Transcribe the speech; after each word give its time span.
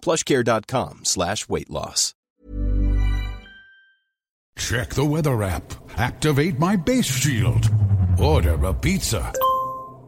plushcare.com 0.00 1.04
slash 1.04 1.48
weight 1.48 1.70
loss. 1.70 2.14
Check 4.58 4.90
the 4.90 5.04
weather 5.04 5.42
app. 5.44 5.62
Activate 5.96 6.58
my 6.58 6.74
base 6.76 7.06
shield. 7.06 7.70
Order 8.20 8.64
a 8.64 8.74
pizza. 8.74 9.32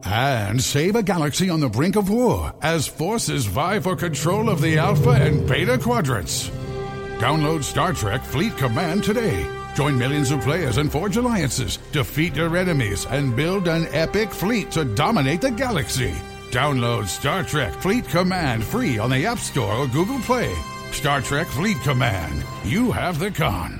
And 0.03 0.61
save 0.61 0.95
a 0.95 1.03
galaxy 1.03 1.49
on 1.49 1.61
the 1.61 1.69
brink 1.69 1.95
of 1.95 2.09
war 2.09 2.53
as 2.61 2.85
forces 2.85 3.45
vie 3.45 3.79
for 3.79 3.95
control 3.95 4.49
of 4.49 4.61
the 4.61 4.77
Alpha 4.77 5.11
and 5.11 5.47
Beta 5.47 5.77
quadrants. 5.77 6.49
Download 7.19 7.63
Star 7.63 7.93
Trek 7.93 8.23
Fleet 8.23 8.55
Command 8.57 9.03
today. 9.03 9.47
Join 9.73 9.97
millions 9.97 10.31
of 10.31 10.41
players 10.41 10.77
and 10.77 10.91
forge 10.91 11.15
alliances, 11.15 11.77
defeat 11.93 12.35
your 12.35 12.57
enemies, 12.57 13.05
and 13.05 13.35
build 13.35 13.67
an 13.69 13.87
epic 13.91 14.31
fleet 14.31 14.69
to 14.71 14.83
dominate 14.83 15.39
the 15.39 15.51
galaxy. 15.51 16.13
Download 16.51 17.07
Star 17.07 17.43
Trek 17.43 17.81
Fleet 17.81 18.09
Command 18.09 18.63
free 18.63 18.99
on 18.99 19.09
the 19.09 19.25
App 19.25 19.39
Store 19.39 19.73
or 19.77 19.87
Google 19.87 20.19
Play. 20.25 20.53
Star 20.91 21.21
Trek 21.21 21.47
Fleet 21.47 21.77
Command. 21.83 22.43
You 22.65 22.91
have 22.91 23.19
the 23.19 23.31
con. 23.31 23.79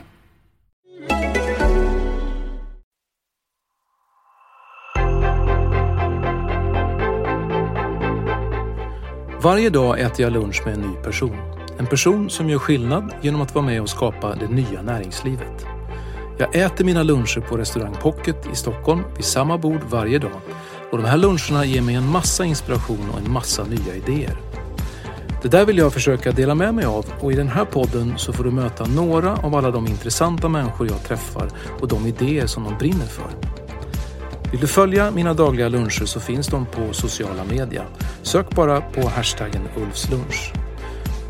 Varje 9.42 9.70
dag 9.70 10.00
äter 10.00 10.22
jag 10.22 10.34
lunch 10.34 10.62
med 10.66 10.74
en 10.74 10.82
ny 10.82 10.96
person. 10.96 11.38
En 11.78 11.88
person 11.88 12.30
som 12.30 12.50
gör 12.50 12.60
skillnad 12.60 13.14
genom 13.22 13.42
att 13.42 13.56
vara 13.56 13.66
med 13.66 13.82
och 13.82 13.90
skapa 13.90 14.36
det 14.36 14.48
nya 14.48 14.82
näringslivet. 14.82 15.66
Jag 16.38 16.56
äter 16.56 16.86
mina 16.86 17.04
luncher 17.04 17.40
på 17.40 17.58
restaurang 17.58 17.94
Pocket 18.02 18.48
i 18.54 18.56
Stockholm 18.56 19.02
vid 19.16 19.26
samma 19.26 19.58
bord 19.58 19.82
varje 19.90 20.20
dag. 20.20 20.42
Och 20.92 20.98
de 20.98 21.06
här 21.06 21.18
luncherna 21.18 21.66
ger 21.66 21.82
mig 21.82 21.96
en 21.96 22.08
massa 22.08 22.46
inspiration 22.46 23.10
och 23.14 23.20
en 23.20 23.32
massa 23.32 23.64
nya 23.64 23.96
idéer. 23.96 24.38
Det 25.42 25.48
där 25.48 25.66
vill 25.66 25.78
jag 25.78 25.94
försöka 25.94 26.32
dela 26.32 26.56
med 26.56 26.74
mig 26.74 26.86
av 26.86 27.06
och 27.20 27.32
i 27.32 27.36
den 27.36 27.48
här 27.48 27.66
podden 27.66 28.14
så 28.18 28.34
får 28.34 28.44
du 28.44 28.52
möta 28.52 28.86
några 28.86 29.36
av 29.36 29.56
alla 29.56 29.72
de 29.72 29.88
intressanta 29.88 30.50
människor 30.50 30.88
jag 30.88 31.04
träffar 31.04 31.50
och 31.80 31.88
de 31.88 32.08
idéer 32.08 32.48
som 32.48 32.64
de 32.64 32.78
brinner 32.78 33.06
för. 33.06 33.30
Vill 34.52 34.60
du 34.60 34.68
följa 34.68 35.12
mina 35.12 35.34
dagliga 35.34 35.70
luncher 35.70 36.06
så 36.06 36.20
finns 36.20 36.48
de 36.48 36.66
på 36.66 36.94
sociala 36.94 37.44
media. 37.44 37.84
Sök 38.22 38.50
bara 38.50 38.82
på 38.82 39.08
hashtaggen 39.08 39.62
Ulfslunch. 39.78 40.54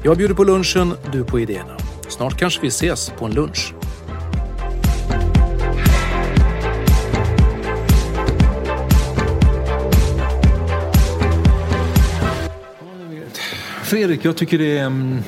Jag 0.03 0.17
bjuder 0.17 0.35
på 0.35 0.43
lunchen, 0.43 0.93
du 1.11 1.23
på 1.23 1.39
idéerna. 1.39 1.77
Snart 2.09 2.39
kanske 2.39 2.61
vi 2.61 2.67
ses 2.67 3.09
på 3.09 3.25
en 3.25 3.33
lunch. 3.33 3.73
Fredrik, 13.91 14.25
jag 14.25 14.35
tycker 14.35 14.57
det 14.57 14.77
är 14.77 14.85
mm, 14.85 15.23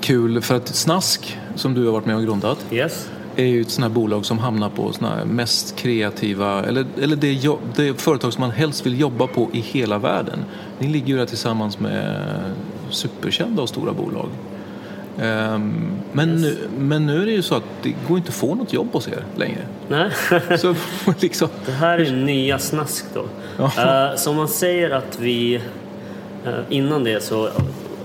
kul 0.00 0.42
för 0.42 0.54
att 0.54 0.68
Snask, 0.68 1.38
som 1.54 1.74
du 1.74 1.84
har 1.84 1.92
varit 1.92 2.06
med 2.06 2.16
och 2.16 2.22
grundat, 2.22 2.66
Yes. 2.70 3.10
är 3.36 3.44
ju 3.44 3.60
ett 3.60 3.70
sånt 3.70 3.82
här 3.82 3.94
bolag 3.94 4.26
som 4.26 4.38
hamnar 4.38 4.68
på 4.68 4.92
såna 4.92 5.16
här 5.16 5.24
mest 5.24 5.76
kreativa, 5.76 6.64
eller, 6.64 6.86
eller 7.02 7.16
det, 7.16 7.58
det 7.76 8.00
företag 8.00 8.32
som 8.32 8.40
man 8.40 8.50
helst 8.50 8.86
vill 8.86 9.00
jobba 9.00 9.26
på 9.26 9.50
i 9.52 9.60
hela 9.60 9.98
världen. 9.98 10.44
Ni 10.78 10.88
ligger 10.88 11.06
ju 11.06 11.16
där 11.16 11.26
tillsammans 11.26 11.78
med 11.78 12.24
superkända 12.90 13.62
och 13.62 13.68
stora 13.68 13.92
bolag. 13.92 14.28
Ehm, 15.20 15.86
men, 16.12 16.36
nu, 16.36 16.56
men 16.78 17.06
nu 17.06 17.22
är 17.22 17.26
det 17.26 17.32
ju 17.32 17.42
så 17.42 17.54
att 17.54 17.64
det 17.82 17.94
går 18.08 18.16
inte 18.16 18.28
att 18.28 18.34
få 18.34 18.54
något 18.54 18.72
jobb 18.72 18.88
hos 18.92 19.08
er 19.08 19.24
längre. 19.36 19.60
Nej. 19.88 20.10
Så 20.58 20.74
liksom, 21.20 21.48
Det 21.66 21.72
här 21.72 21.98
är 21.98 22.12
nya 22.12 22.58
snask 22.58 23.04
då. 23.14 23.24
Ja. 23.58 23.64
Eh, 24.10 24.16
så 24.16 24.30
om 24.30 24.36
man 24.36 24.48
säger 24.48 24.90
att 24.90 25.18
vi 25.20 25.60
innan 26.68 27.04
det 27.04 27.22
så, 27.22 27.48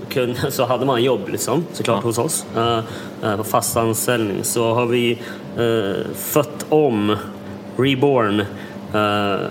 kunde, 0.09 0.51
så 0.51 0.65
hade 0.65 0.85
man 0.85 1.03
jobb 1.03 1.21
liksom, 1.29 1.65
såklart 1.73 1.99
Ja. 2.03 2.07
hos 2.07 2.17
oss 2.17 2.45
eh, 2.55 2.79
eh, 3.23 3.37
på 3.37 3.43
fast 3.43 3.77
anställning. 3.77 4.43
Så 4.43 4.73
har 4.73 4.85
vi 4.85 5.11
eh, 5.57 6.05
fött 6.15 6.65
om, 6.69 7.15
reborn, 7.77 8.39
eh, 8.93 9.47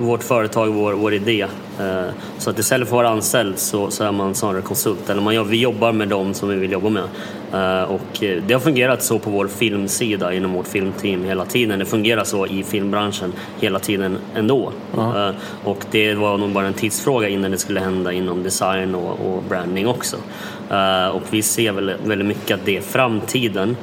vårt 0.00 0.22
företag, 0.22 0.66
vår, 0.66 0.92
vår 0.92 1.14
idé. 1.14 1.46
Eh, 1.80 2.04
så 2.38 2.50
att 2.50 2.58
istället 2.58 2.88
för 2.88 2.96
att 2.96 3.02
vara 3.04 3.08
anställd 3.14 3.58
så, 3.58 3.90
så 3.90 4.04
är 4.04 4.12
man 4.12 4.34
snarare 4.34 4.62
konsult. 4.62 5.10
Eller 5.10 5.22
man, 5.22 5.48
vi 5.48 5.60
jobbar 5.60 5.92
med 5.92 6.08
dem 6.08 6.34
som 6.34 6.48
vi 6.48 6.56
vill 6.56 6.72
jobba 6.72 6.88
med. 6.88 7.04
Eh, 7.54 7.82
och 7.82 8.22
eh, 8.22 8.42
det 8.46 8.54
har 8.54 8.60
fungerat 8.60 9.02
så 9.02 9.18
på 9.18 9.30
vår 9.30 9.48
filmsida 9.48 10.34
inom 10.34 10.52
vårt 10.52 10.68
filmteam 10.68 11.24
hela 11.24 11.44
tiden. 11.44 11.78
Det 11.78 11.84
fungerar 11.84 12.24
så 12.24 12.46
i 12.46 12.62
filmbranschen 12.62 13.32
hela 13.60 13.78
tiden 13.78 14.18
ändå. 14.34 14.72
Eh, 14.96 15.30
och 15.64 15.84
det 15.90 16.14
var 16.14 16.38
nog 16.38 16.50
bara 16.50 16.66
en 16.66 16.72
tidsfråga 16.72 17.28
innan 17.28 17.50
det 17.50 17.58
skulle 17.58 17.80
hända 17.80 18.12
inom 18.12 18.42
design 18.42 18.94
och, 18.94 19.42
branding 19.48 19.86
också. 19.86 20.16
Och 21.12 21.22
vi 21.30 21.42
ser 21.42 21.72
väl 21.72 21.94
väldigt 22.04 22.28
mycket 22.28 22.54
att 22.54 22.64
det 22.64 22.76
är 22.76 22.80
framtiden. 22.80 23.76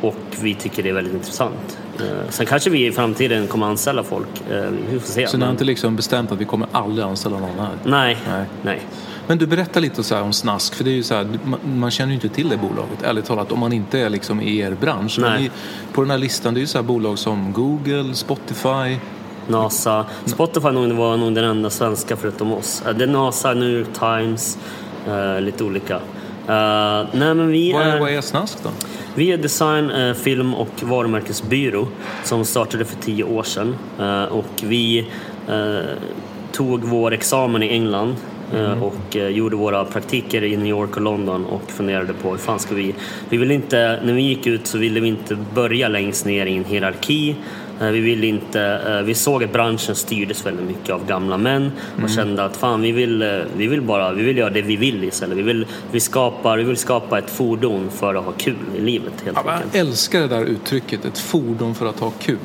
Och 0.00 0.16
vi 0.40 0.54
tycker 0.54 0.82
det 0.82 0.88
är 0.88 0.92
väldigt 0.92 1.14
intressant. 1.14 1.78
Sen 2.28 2.46
kanske 2.46 2.70
vi 2.70 2.86
i 2.86 2.92
framtiden 2.92 3.46
kommer 3.46 3.66
anställa 3.66 4.02
folk. 4.02 4.28
Vi 4.90 5.00
får 5.00 5.06
se. 5.06 5.26
så 5.26 5.38
ni 5.38 5.44
har 5.44 5.50
inte 5.50 5.64
liksom 5.64 5.96
bestämt 5.96 6.32
att 6.32 6.38
vi 6.40 6.44
kommer 6.44 6.68
aldrig 6.72 7.06
anställa 7.06 7.38
någon 7.38 7.58
här? 7.58 7.70
Nej, 7.84 8.16
Nej. 8.28 8.44
nej. 8.62 8.80
Men 9.26 9.38
du 9.38 9.46
berättar 9.46 9.80
lite 9.80 10.02
så 10.02 10.20
om 10.20 10.32
Snask, 10.32 10.74
för 10.74 10.84
det 10.84 10.90
är 10.90 10.94
ju 10.94 11.02
så 11.02 11.14
här, 11.14 11.28
man, 11.44 11.60
man 11.78 11.90
känner 11.90 12.08
ju 12.08 12.14
inte 12.14 12.28
till 12.28 12.48
det 12.48 12.56
bolaget, 12.56 13.02
ärligt 13.02 13.24
talat, 13.24 13.52
om 13.52 13.58
man 13.58 13.72
inte 13.72 13.98
är 13.98 14.10
liksom 14.10 14.40
i 14.40 14.58
er 14.58 14.76
bransch. 14.80 15.18
Ni, 15.18 15.50
på 15.92 16.00
den 16.00 16.10
här 16.10 16.18
listan, 16.18 16.54
det 16.54 16.58
är 16.58 16.62
ju 16.62 16.66
så 16.66 16.78
här 16.78 16.82
bolag 16.82 17.18
som 17.18 17.52
Google, 17.52 18.14
Spotify. 18.14 18.98
NASA. 19.48 20.06
Spotify 20.24 20.68
var 20.68 21.16
nog 21.16 21.34
den 21.34 21.44
enda 21.44 21.70
svenska 21.70 22.16
förutom 22.16 22.52
oss. 22.52 22.82
Eh, 22.86 22.94
Det 22.94 23.04
är 23.04 23.08
NASA, 23.08 23.54
New 23.54 23.70
York 23.70 23.92
Times, 23.98 24.58
eh, 25.08 25.40
lite 25.40 25.64
olika. 25.64 25.94
Eh, 25.94 27.06
nej 27.12 27.34
men 27.34 27.48
vi 27.48 27.72
Vad 27.72 27.82
är, 27.82 27.96
är, 27.96 28.00
vad 28.00 28.10
är 28.10 28.20
Snask 28.20 28.58
då? 28.62 28.70
vi 29.14 29.32
är 29.32 29.38
design, 29.38 30.14
film 30.14 30.54
och 30.54 30.82
varumärkesbyrå 30.82 31.88
som 32.24 32.44
startade 32.44 32.84
för 32.84 32.96
tio 32.96 33.24
år 33.24 33.42
sedan. 33.42 33.76
Och 34.30 34.62
vi 34.62 35.06
tog 36.52 36.84
vår 36.84 37.12
examen 37.12 37.62
i 37.62 37.68
England 37.68 38.16
eh, 38.54 38.82
och 38.82 39.16
eh, 39.16 39.28
gjorde 39.28 39.56
våra 39.56 39.84
praktiker 39.84 40.44
i 40.44 40.56
New 40.56 40.66
York 40.66 40.96
och 40.96 41.02
London 41.02 41.44
och 41.46 41.70
funderade 41.70 42.12
på 42.12 42.30
hur 42.30 42.38
fan 42.38 42.58
ska 42.58 42.74
vi... 42.74 42.94
Vi 43.28 43.36
ville 43.36 43.54
inte, 43.54 44.00
när 44.04 44.12
vi 44.12 44.22
gick 44.22 44.46
ut 44.46 44.66
så 44.66 44.78
ville 44.78 45.00
vi 45.00 45.08
inte 45.08 45.36
börja 45.54 45.88
längst 45.88 46.26
ner 46.26 46.46
i 46.46 46.56
en 46.56 46.64
hierarki. 46.64 47.36
Eh, 47.80 47.86
Vi 47.90 48.00
ville 48.00 48.26
inte, 48.26 49.02
vi 49.06 49.14
såg 49.14 49.44
att 49.44 49.52
branschen 49.52 49.94
styrdes 49.94 50.46
väldigt 50.46 50.66
mycket 50.66 50.90
av 50.90 51.06
gamla 51.06 51.38
män 51.38 51.72
och 52.02 52.10
kände 52.10 52.44
att 52.44 52.56
fan 52.56 52.80
vi 52.82 52.92
vill, 52.92 53.42
vi 53.56 53.66
vill 53.66 53.82
bara, 53.82 54.12
vi 54.12 54.22
vill 54.22 54.36
göra 54.38 54.50
det 54.50 54.62
vi 54.62 54.76
vill 54.76 55.04
istället. 55.04 55.38
Vi 55.38 55.42
vill, 55.42 55.66
vi 55.92 56.00
skapar, 56.00 56.56
vi 56.58 56.64
vill 56.64 56.76
skapa 56.76 57.18
ett 57.18 57.30
fordon 57.30 57.90
för 57.90 58.14
att 58.14 58.24
ha 58.24 58.32
kul 58.32 58.54
i 58.76 58.80
livet 58.80 59.12
helt 59.24 59.38
Ja, 59.44 59.58
jag 59.72 59.80
älskar 59.80 60.20
det 60.20 60.26
där 60.28 60.44
uttrycket, 60.44 61.04
ett 61.04 61.18
fordon 61.18 61.74
för 61.74 61.86
att 61.86 62.00
ha 62.00 62.10
kul. 62.10 62.38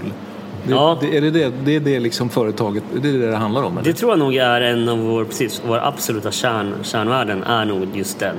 Det, 0.67 0.71
Ja. 0.71 0.97
det, 1.01 1.17
är 1.17 1.21
det 1.21 1.31
det, 1.31 1.51
det 1.65 1.75
är 1.75 1.79
det 1.79 1.99
liksom 1.99 2.29
företaget, 2.29 2.83
det 3.01 3.09
är 3.09 3.13
det 3.13 3.29
det 3.29 3.35
handlar 3.35 3.63
om? 3.63 3.77
Eller? 3.77 3.91
Det 3.91 3.97
tror 3.97 4.11
jag 4.11 4.19
nog 4.19 4.35
är 4.35 4.61
en 4.61 4.89
av 4.89 4.99
vår, 4.99 5.25
precis, 5.25 5.61
våra 5.67 5.85
absoluta 5.87 6.31
kärn, 6.31 6.73
kärnvärden 6.83 7.43
är 7.43 7.65
nog 7.65 7.87
just 7.93 8.19
den. 8.19 8.35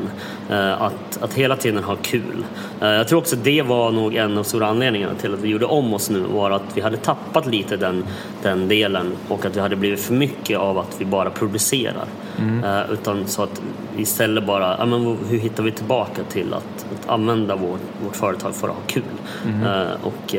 Eh, 0.50 0.82
att, 0.82 1.22
att 1.22 1.34
hela 1.34 1.56
tiden 1.56 1.84
ha 1.84 1.96
kul. 2.02 2.44
Eh, 2.80 2.88
jag 2.88 3.08
tror 3.08 3.18
också 3.18 3.36
det 3.36 3.62
var 3.62 3.90
nog 3.90 4.14
en 4.14 4.38
av 4.38 4.42
stora 4.42 4.66
anledningarna 4.66 5.14
till 5.14 5.34
att 5.34 5.40
vi 5.40 5.48
gjorde 5.48 5.64
om 5.66 5.94
oss 5.94 6.10
nu 6.10 6.20
var 6.20 6.50
att 6.50 6.62
vi 6.74 6.80
hade 6.80 6.96
tappat 6.96 7.46
lite 7.46 7.76
den, 7.76 8.04
den 8.42 8.68
delen 8.68 9.12
och 9.28 9.46
att 9.46 9.54
det 9.54 9.60
hade 9.60 9.76
blivit 9.76 10.00
för 10.00 10.14
mycket 10.14 10.58
av 10.58 10.78
att 10.78 10.96
vi 10.98 11.04
bara 11.04 11.30
producerar. 11.30 12.04
Mm. 12.42 12.90
utan 12.90 13.26
så 13.26 13.42
att 13.42 13.62
istället 13.96 14.46
bara, 14.46 14.76
ja, 14.78 14.86
men 14.86 15.16
hur 15.28 15.38
hittar 15.38 15.62
vi 15.62 15.72
tillbaka 15.72 16.22
till 16.24 16.54
att, 16.54 16.86
att 16.94 17.08
använda 17.08 17.56
vår, 17.56 17.78
vårt 18.04 18.16
företag 18.16 18.54
för 18.54 18.68
att 18.68 18.74
ha 18.74 18.82
kul? 18.86 19.02
Mm. 19.44 19.88
och 20.02 20.36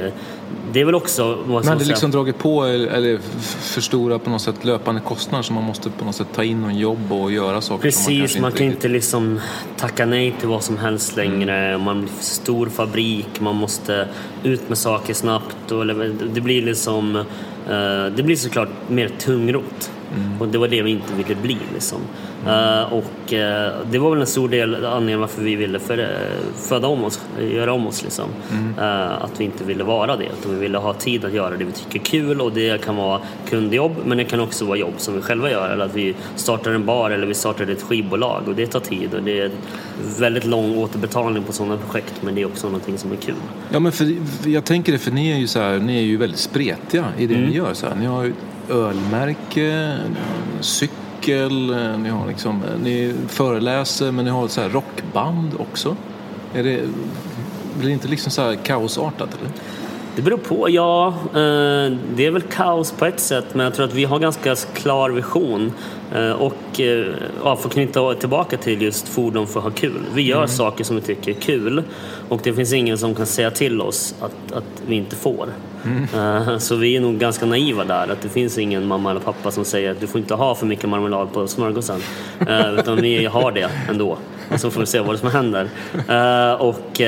det 0.72 0.82
är 0.82 0.86
väl 0.86 0.96
också... 0.96 1.38
Man 1.48 1.68
hade 1.68 1.86
liksom 1.86 2.12
dragit 2.12 2.38
på 2.38 2.64
eller 2.64 3.20
förstora 3.62 4.20
på 4.20 4.30
något 4.30 4.42
sätt 4.42 4.66
löpande 4.66 5.02
kostnader 5.02 5.44
så 5.44 5.54
man 5.54 5.64
måste 5.64 5.90
på 5.90 6.06
något 6.06 6.16
sätt 6.16 6.28
ta 6.36 6.44
in 6.44 6.62
någon 6.62 6.78
jobb 6.78 7.12
och 7.12 7.32
göra 7.32 7.62
saker 7.62 7.82
Precis, 7.82 8.36
man, 8.36 8.42
man 8.42 8.52
kan 8.52 8.68
inte 8.68 8.88
liksom 8.88 9.40
tacka 9.78 10.06
nej 10.06 10.36
till 10.40 10.48
vad 10.48 10.64
som 10.64 10.78
helst 10.78 11.16
längre. 11.16 11.68
Mm. 11.68 11.82
Man 11.82 12.02
blir 12.02 12.14
stor 12.20 12.70
fabrik, 12.70 13.40
man 13.40 13.56
måste 13.56 14.08
ut 14.44 14.70
med 14.70 14.78
saker 14.78 15.14
snabbt. 15.14 15.72
Och, 15.72 15.88
det 16.34 16.42
blir 16.42 16.62
liksom... 16.62 17.16
Eh, 17.16 17.26
det 18.16 18.24
blir 18.24 18.36
såklart 18.36 18.70
mer 18.88 19.10
tungrot. 19.10 19.92
Mm. 20.16 20.42
Och 20.42 20.48
det 20.48 20.58
var 20.58 20.68
det 20.68 20.82
vi 20.82 20.92
inte 20.92 21.14
ville 21.14 21.36
bli. 21.42 21.58
Liksom. 21.74 22.00
Uh, 22.48 22.94
och 22.94 23.34
uh, 23.34 23.90
det 23.92 23.98
var 24.00 24.10
väl 24.10 24.22
en 24.22 24.28
stor 24.28 24.50
del 24.50 24.86
anledningen 24.86 25.20
varför 25.20 25.42
vi 25.42 25.56
ville 25.56 25.80
för, 25.80 26.00
uh, 26.00 26.08
föda 26.56 26.88
om 26.88 27.04
oss, 27.04 27.22
göra 27.52 27.74
om 27.74 27.88
oss. 27.88 28.04
Liksom. 28.04 28.30
Mm. 28.52 28.74
att 29.22 29.40
vi 29.40 29.44
inte 29.44 29.64
ville 29.64 29.84
vara 29.84 30.16
det, 30.16 30.26
utan 30.40 30.54
vi 30.54 30.60
ville 30.60 30.78
ha 30.78 30.94
tid 30.94 31.26
att 31.26 31.34
göra 31.34 31.58
det 31.58 31.66
vi 31.66 31.72
tycker 31.72 32.00
är 32.00 32.04
kul 32.04 32.42
och 32.42 32.52
det 32.52 32.82
kan 32.86 32.96
vara 32.96 33.20
kundjobb 33.50 33.92
men 34.06 34.18
det 34.18 34.24
kan 34.24 34.40
också 34.40 34.66
vara 34.66 34.78
jobb 34.78 34.94
som 34.98 35.16
vi 35.16 35.22
själva 35.22 35.52
gör 35.52 35.70
eller 35.70 35.86
att 35.86 35.96
vi 35.96 36.16
startar 36.36 36.72
en 36.72 36.86
bar 36.86 37.12
eller 37.12 37.28
vi 37.28 37.34
startar 37.34 37.68
ett 37.68 37.82
skivbolag 37.82 38.48
och 38.48 38.56
det 38.56 38.68
tar 38.68 38.80
tid 38.80 39.14
och 39.14 39.24
det 39.24 39.40
är 39.40 39.52
väldigt 40.20 40.46
lång 40.46 40.78
återbetalning 40.78 41.44
på 41.44 41.54
sådana 41.54 41.78
projekt 41.78 42.14
men 42.22 42.36
det 42.36 42.42
är 42.42 42.46
också 42.46 42.68
någonting 42.68 42.98
som 42.98 43.12
är 43.12 43.16
kul. 43.16 43.36
Ja 43.70 43.80
men 43.80 43.92
för, 43.92 44.16
jag 44.46 44.66
tänker 44.66 44.92
det 44.92 45.00
för 45.00 45.12
ni 45.12 45.32
är 45.32 45.38
ju, 45.38 45.48
så 45.48 45.60
här, 45.60 45.80
ni 45.80 45.98
är 45.98 46.02
ju 46.02 46.18
väldigt 46.18 46.40
spretiga 46.40 47.06
i 47.18 47.28
det 47.28 47.36
mm. 47.36 47.50
ni 47.50 47.56
gör. 47.56 47.74
Så 47.74 47.88
här. 47.88 47.96
Ni 47.96 48.06
har 48.06 48.34
ölmärke, 48.70 49.98
cykel, 50.62 51.76
ni, 51.98 52.10
har 52.10 52.28
liksom, 52.28 52.62
ni 52.84 53.14
föreläser 53.28 54.12
men 54.12 54.26
ni 54.26 54.32
har 54.32 54.46
ett 54.46 54.52
så 54.52 54.62
här 54.62 54.70
rockband 54.70 55.52
också. 55.58 55.96
Är 56.54 56.64
det, 56.64 56.82
blir 57.78 57.88
det 57.88 57.94
inte 57.94 58.08
liksom 58.08 58.32
så 58.32 58.42
här 58.42 58.56
kaosartat? 58.56 59.30
Eller? 59.40 59.52
Det 60.16 60.22
beror 60.22 60.38
på. 60.38 60.70
Ja, 60.70 61.08
eh, 61.08 61.98
det 62.16 62.26
är 62.26 62.32
väl 62.32 62.42
kaos 62.42 62.92
på 62.92 63.06
ett 63.06 63.20
sätt 63.20 63.46
men 63.54 63.64
jag 63.64 63.74
tror 63.74 63.86
att 63.86 63.94
vi 63.94 64.06
har 64.06 64.20
ganska 64.20 64.56
klar 64.56 65.10
vision. 65.10 65.74
Eh, 66.16 66.32
och 66.32 66.80
eh, 66.80 67.06
ja, 67.44 67.56
för 67.56 67.68
att 67.68 67.74
knyta 67.74 68.14
tillbaka 68.14 68.58
till 68.58 68.82
just 68.82 69.08
fordon 69.08 69.48
för 69.48 69.60
att 69.60 69.64
ha 69.64 69.72
kul. 69.72 70.02
Vi 70.14 70.22
gör 70.22 70.38
mm. 70.38 70.48
saker 70.48 70.84
som 70.84 70.96
vi 70.96 71.02
tycker 71.02 71.32
är 71.32 71.36
kul 71.36 71.84
och 72.30 72.40
det 72.44 72.54
finns 72.54 72.74
ingen 72.74 72.98
som 72.98 73.16
kan 73.16 73.26
säga 73.26 73.52
till 73.52 73.82
oss 73.82 74.16
att, 74.20 74.52
att 74.58 74.84
vi 74.88 74.96
inte 74.96 75.16
får. 75.16 75.48
Mm. 75.86 76.60
Så 76.60 76.76
vi 76.76 76.96
är 76.96 77.02
nog 77.02 77.18
ganska 77.18 77.46
naiva 77.46 77.84
där. 77.84 78.12
Att 78.12 78.22
det 78.22 78.30
finns 78.30 78.58
ingen 78.58 78.88
mamma 78.88 79.12
eller 79.12 79.22
pappa 79.22 79.52
som 79.52 79.66
säger 79.66 79.92
att 79.92 80.00
du 80.00 80.08
får 80.08 80.22
inte 80.22 80.36
ha 80.36 80.56
för 80.56 80.66
mycket 80.66 80.90
marmelad 80.90 81.34
på 81.34 81.48
smörgåsen. 81.48 82.00
Utan 82.80 83.02
vi 83.02 83.26
har 83.26 83.52
det 83.52 83.70
ändå. 83.90 84.18
Så 84.58 84.72
får 84.72 84.80
vi 84.80 84.86
se 84.86 85.00
vad 85.00 85.20
som 85.20 85.30
händer. 85.30 85.70
Och 86.60 87.02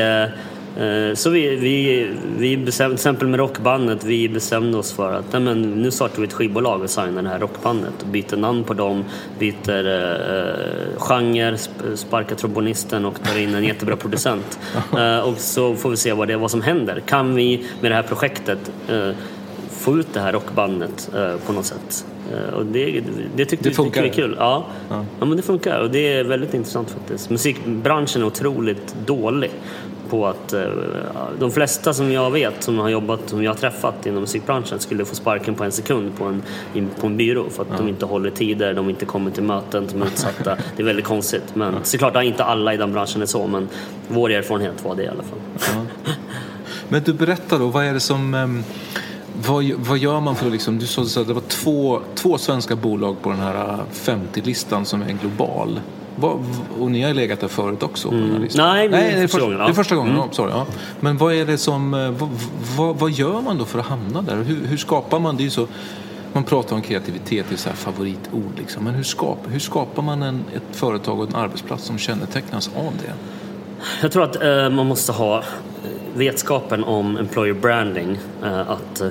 så 1.13 1.29
vi, 1.29 1.55
vi, 1.55 2.07
vi 2.37 2.57
bestämde, 2.57 2.97
till 2.97 3.01
exempel 3.01 3.27
med 3.27 3.39
rockbandet, 3.39 4.03
vi 4.03 4.29
bestämde 4.29 4.77
oss 4.77 4.93
för 4.93 5.13
att 5.13 5.33
nej 5.33 5.41
men, 5.41 5.61
nu 5.61 5.91
startar 5.91 6.21
vi 6.21 6.27
ett 6.27 6.33
skivbolag 6.33 6.81
och 6.81 6.89
signar 6.89 7.21
det 7.21 7.29
här 7.29 7.39
rockbandet. 7.39 7.93
Och 8.01 8.07
byter 8.07 8.37
namn 8.37 8.63
på 8.63 8.73
dem, 8.73 9.03
byter 9.39 9.87
eh, 9.87 10.99
genre, 10.99 11.57
sparkar 11.95 12.35
trombonisten 12.35 13.05
och 13.05 13.23
tar 13.23 13.39
in 13.39 13.55
en 13.55 13.63
jättebra 13.63 13.95
producent. 13.95 14.59
Eh, 14.97 15.19
och 15.19 15.37
så 15.37 15.75
får 15.75 15.89
vi 15.89 15.97
se 15.97 16.13
vad, 16.13 16.27
det, 16.27 16.37
vad 16.37 16.51
som 16.51 16.61
händer. 16.61 16.99
Kan 17.05 17.35
vi 17.35 17.65
med 17.81 17.91
det 17.91 17.95
här 17.95 18.03
projektet 18.03 18.71
eh, 18.89 19.09
få 19.69 19.97
ut 19.97 20.07
det 20.13 20.19
här 20.19 20.33
rockbandet 20.33 21.09
eh, 21.15 21.35
på 21.45 21.53
något 21.53 21.65
sätt? 21.65 22.05
Eh, 22.33 22.53
och 22.53 22.65
det, 22.65 23.03
det 23.35 23.45
tyckte 23.45 23.69
det 23.69 23.79
vi 23.79 23.83
tyckte 23.83 23.99
är 23.99 24.09
kul. 24.09 24.35
Ja. 24.39 24.65
ja. 24.89 25.05
Ja. 25.19 25.25
men 25.25 25.37
det 25.37 25.43
funkar 25.43 25.79
och 25.79 25.91
det 25.91 26.13
är 26.13 26.23
väldigt 26.23 26.53
intressant 26.53 26.91
faktiskt. 26.91 27.29
Musikbranschen 27.29 28.21
är 28.21 28.25
otroligt 28.25 28.95
dålig 29.05 29.51
på 30.09 30.27
att 30.27 30.53
eh, 30.53 30.61
de 31.39 31.51
flesta 31.51 31.93
som 31.93 32.11
jag 32.11 32.31
vet 32.31 32.63
som 32.63 32.79
har 32.79 32.89
jobbat, 32.89 33.19
som 33.29 33.43
jag 33.43 33.51
har 33.51 33.57
träffat 33.57 34.05
inom 34.05 34.21
musikbranschen 34.21 34.79
skulle 34.79 35.05
få 35.05 35.15
sparken 35.15 35.55
på 35.55 35.63
en 35.63 35.71
sekund 35.71 36.17
på 36.17 36.25
en, 36.25 36.89
på 36.99 37.07
en 37.07 37.17
byrå 37.17 37.49
för 37.49 37.63
att 37.63 37.69
ja. 37.71 37.77
de 37.77 37.87
inte 37.87 38.05
håller 38.05 38.29
tider, 38.29 38.73
de 38.73 38.89
inte 38.89 39.05
kommer 39.05 39.31
till 39.31 39.43
möten, 39.43 39.87
de 39.91 40.01
är 40.01 40.05
utsatta. 40.13 40.57
Det 40.75 40.83
är 40.83 40.85
väldigt 40.85 41.05
konstigt. 41.05 41.55
Men 41.55 41.73
ja. 41.73 41.79
såklart 41.83 42.23
inte 42.23 42.43
alla 42.43 42.73
i 42.73 42.77
den 42.77 42.93
branschen 42.93 43.21
är 43.21 43.25
så 43.25 43.47
men 43.47 43.69
vår 44.07 44.31
erfarenhet 44.31 44.83
var 44.83 44.95
det 44.95 45.03
i 45.03 45.07
alla 45.07 45.23
fall. 45.23 45.39
Ja. 46.05 46.11
Men 46.89 47.03
du 47.03 47.13
berättar 47.13 47.59
då, 47.59 47.67
vad 47.67 47.85
är 47.85 47.93
det 47.93 47.99
som 47.99 48.33
ehm, 48.33 48.63
vad, 49.47 49.63
vad 49.77 49.97
gör 49.97 50.19
man 50.19 50.35
för 50.35 50.45
att 50.45 50.51
liksom, 50.51 50.79
du 50.79 50.87
sa 50.87 51.21
att 51.21 51.27
det 51.27 51.33
var 51.33 51.41
två, 51.41 52.01
två 52.15 52.37
svenska 52.37 52.75
bolag 52.75 53.21
på 53.21 53.29
den 53.29 53.39
här 53.39 53.77
50-listan 53.93 54.85
som 54.85 55.01
är 55.01 55.11
global. 55.11 55.79
Och 56.79 56.91
ni 56.91 57.01
har 57.01 57.13
legat 57.13 57.39
där 57.39 57.47
förut 57.47 57.83
också? 57.83 58.07
Mm. 58.07 58.47
Nej, 58.55 58.89
Nej 58.89 58.89
det, 58.89 58.97
är 58.97 59.27
första, 59.27 59.39
gången. 59.39 59.57
Det 59.57 59.65
är 59.65 59.73
första 59.73 59.95
gången. 59.95 60.15
Mm. 60.15 60.31
sorry, 60.31 60.51
ja. 60.51 60.65
Men 60.99 61.17
vad 61.17 61.33
är 61.33 61.45
det 61.45 61.57
som, 61.57 61.93
eh, 61.93 62.09
vad, 62.09 62.29
vad, 62.77 62.95
vad, 62.95 63.11
gör 63.11 63.41
man 63.41 63.57
då 63.57 63.65
för 63.65 63.79
att 63.79 63.85
hamna 63.85 64.21
där? 64.21 64.35
Hur, 64.35 64.65
hur 64.67 64.77
skapar 64.77 65.19
man, 65.19 65.37
det 65.37 65.45
är 65.45 65.49
så, 65.49 65.67
man 66.33 66.43
pratar 66.43 66.75
om 66.75 66.81
kreativitet, 66.81 67.45
det 67.49 67.55
är 67.55 67.57
så 67.57 67.69
favoritord 67.69 68.51
liksom. 68.57 68.83
Men 68.83 68.93
hur, 68.93 69.03
skap, 69.03 69.39
hur 69.47 69.59
skapar 69.59 70.03
man 70.03 70.23
en, 70.23 70.43
ett 70.55 70.75
företag 70.75 71.19
och 71.19 71.29
en 71.29 71.35
arbetsplats 71.35 71.83
som 71.83 71.97
kännetecknas 71.97 72.69
av 72.75 72.93
det? 73.05 73.13
Jag 74.01 74.11
tror 74.11 74.23
att 74.23 74.43
eh, 74.43 74.69
man 74.69 74.87
måste 74.87 75.11
ha 75.11 75.43
vetskapen 76.15 76.83
om 76.83 77.17
employer 77.17 77.53
branding. 77.53 78.17
Eh, 78.43 78.59
att 78.59 79.01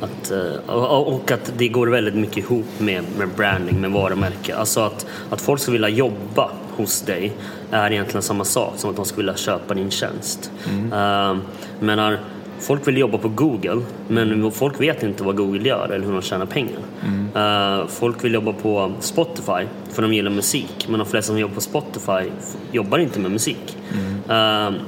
att, 0.00 0.30
eh, 0.30 0.74
och 0.74 1.30
att 1.30 1.52
det 1.56 1.68
går 1.68 1.86
väldigt 1.86 2.14
mycket 2.14 2.36
ihop 2.36 2.66
med, 2.78 3.04
med 3.18 3.28
branding, 3.28 3.80
med 3.80 3.90
varumärke. 3.90 4.56
Alltså 4.56 4.80
att, 4.80 5.06
att 5.30 5.40
folk 5.40 5.60
ska 5.60 5.72
vilja 5.72 5.88
jobba 5.88 6.50
hos 6.76 7.02
dig 7.02 7.32
är 7.70 7.90
egentligen 7.90 8.22
samma 8.22 8.44
sak 8.44 8.72
som 8.76 8.90
att 8.90 8.96
de 8.96 9.04
ska 9.04 9.16
vilja 9.16 9.36
köpa 9.36 9.74
din 9.74 9.90
tjänst. 9.90 10.50
Mm. 10.68 10.92
Uh, 10.92 11.36
menar, 11.80 12.18
folk 12.60 12.88
vill 12.88 12.96
jobba 12.96 13.18
på 13.18 13.28
Google 13.28 13.82
men 14.08 14.52
folk 14.52 14.80
vet 14.80 15.02
inte 15.02 15.24
vad 15.24 15.36
Google 15.36 15.68
gör 15.68 15.88
eller 15.88 16.06
hur 16.06 16.12
de 16.12 16.22
tjänar 16.22 16.46
pengar. 16.46 16.78
Mm. 17.04 17.80
Uh, 17.80 17.86
folk 17.86 18.24
vill 18.24 18.34
jobba 18.34 18.52
på 18.52 18.92
Spotify 19.00 19.66
för 19.92 20.02
de 20.02 20.14
gillar 20.14 20.30
musik 20.30 20.86
men 20.88 20.98
de 20.98 21.08
flesta 21.08 21.26
som 21.26 21.38
jobbar 21.38 21.54
på 21.54 21.60
Spotify 21.60 22.30
jobbar 22.72 22.98
inte 22.98 23.20
med 23.20 23.30
musik. 23.30 23.76
Mm. 23.92 24.74
Uh, 24.74 24.80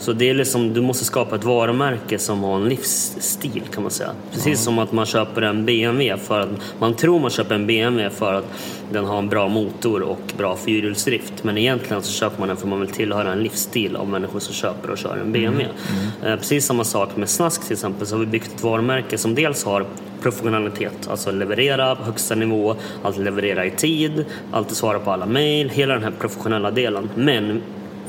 så 0.00 0.12
det 0.12 0.30
är 0.30 0.34
liksom, 0.34 0.74
du 0.74 0.80
måste 0.80 1.04
skapa 1.04 1.36
ett 1.36 1.44
varumärke 1.44 2.18
som 2.18 2.42
har 2.42 2.56
en 2.56 2.68
livsstil 2.68 3.62
kan 3.74 3.82
man 3.82 3.92
säga. 3.92 4.10
Precis 4.30 4.46
mm. 4.46 4.56
som 4.56 4.78
att 4.78 4.92
man 4.92 5.06
köper 5.06 5.42
en 5.42 5.66
BMW 5.66 6.22
för 6.22 6.40
att 6.40 6.48
man 6.78 6.94
tror 6.94 7.20
man 7.20 7.30
köper 7.30 7.54
en 7.54 7.66
BMW 7.66 8.16
för 8.16 8.34
att 8.34 8.44
den 8.92 9.04
har 9.04 9.18
en 9.18 9.28
bra 9.28 9.48
motor 9.48 10.02
och 10.02 10.32
bra 10.36 10.56
fyrhjulsdrift. 10.56 11.44
Men 11.44 11.58
egentligen 11.58 12.02
så 12.02 12.12
köper 12.12 12.38
man 12.38 12.48
den 12.48 12.56
för 12.56 12.64
att 12.64 12.70
man 12.70 12.80
vill 12.80 12.90
tillhöra 12.90 13.32
en 13.32 13.42
livsstil 13.42 13.96
av 13.96 14.08
människor 14.08 14.40
som 14.40 14.54
köper 14.54 14.90
och 14.90 14.98
kör 14.98 15.16
en 15.16 15.32
BMW. 15.32 15.64
Mm. 15.64 15.76
Mm. 16.20 16.32
Eh, 16.32 16.38
precis 16.38 16.66
samma 16.66 16.84
sak 16.84 17.16
med 17.16 17.28
Snask 17.28 17.64
till 17.64 17.72
exempel 17.72 18.06
så 18.06 18.14
har 18.14 18.20
vi 18.20 18.26
byggt 18.26 18.54
ett 18.54 18.62
varumärke 18.62 19.18
som 19.18 19.34
dels 19.34 19.64
har 19.64 19.86
professionalitet, 20.22 21.08
alltså 21.10 21.30
leverera 21.30 21.96
på 21.96 22.04
högsta 22.04 22.34
nivå, 22.34 22.76
alltid 23.02 23.24
leverera 23.24 23.66
i 23.66 23.70
tid, 23.70 24.24
alltid 24.52 24.76
svara 24.76 24.98
på 24.98 25.10
alla 25.10 25.26
mejl, 25.26 25.70
hela 25.70 25.94
den 25.94 26.02
här 26.02 26.12
professionella 26.20 26.70
delen. 26.70 27.10
Men 27.14 27.62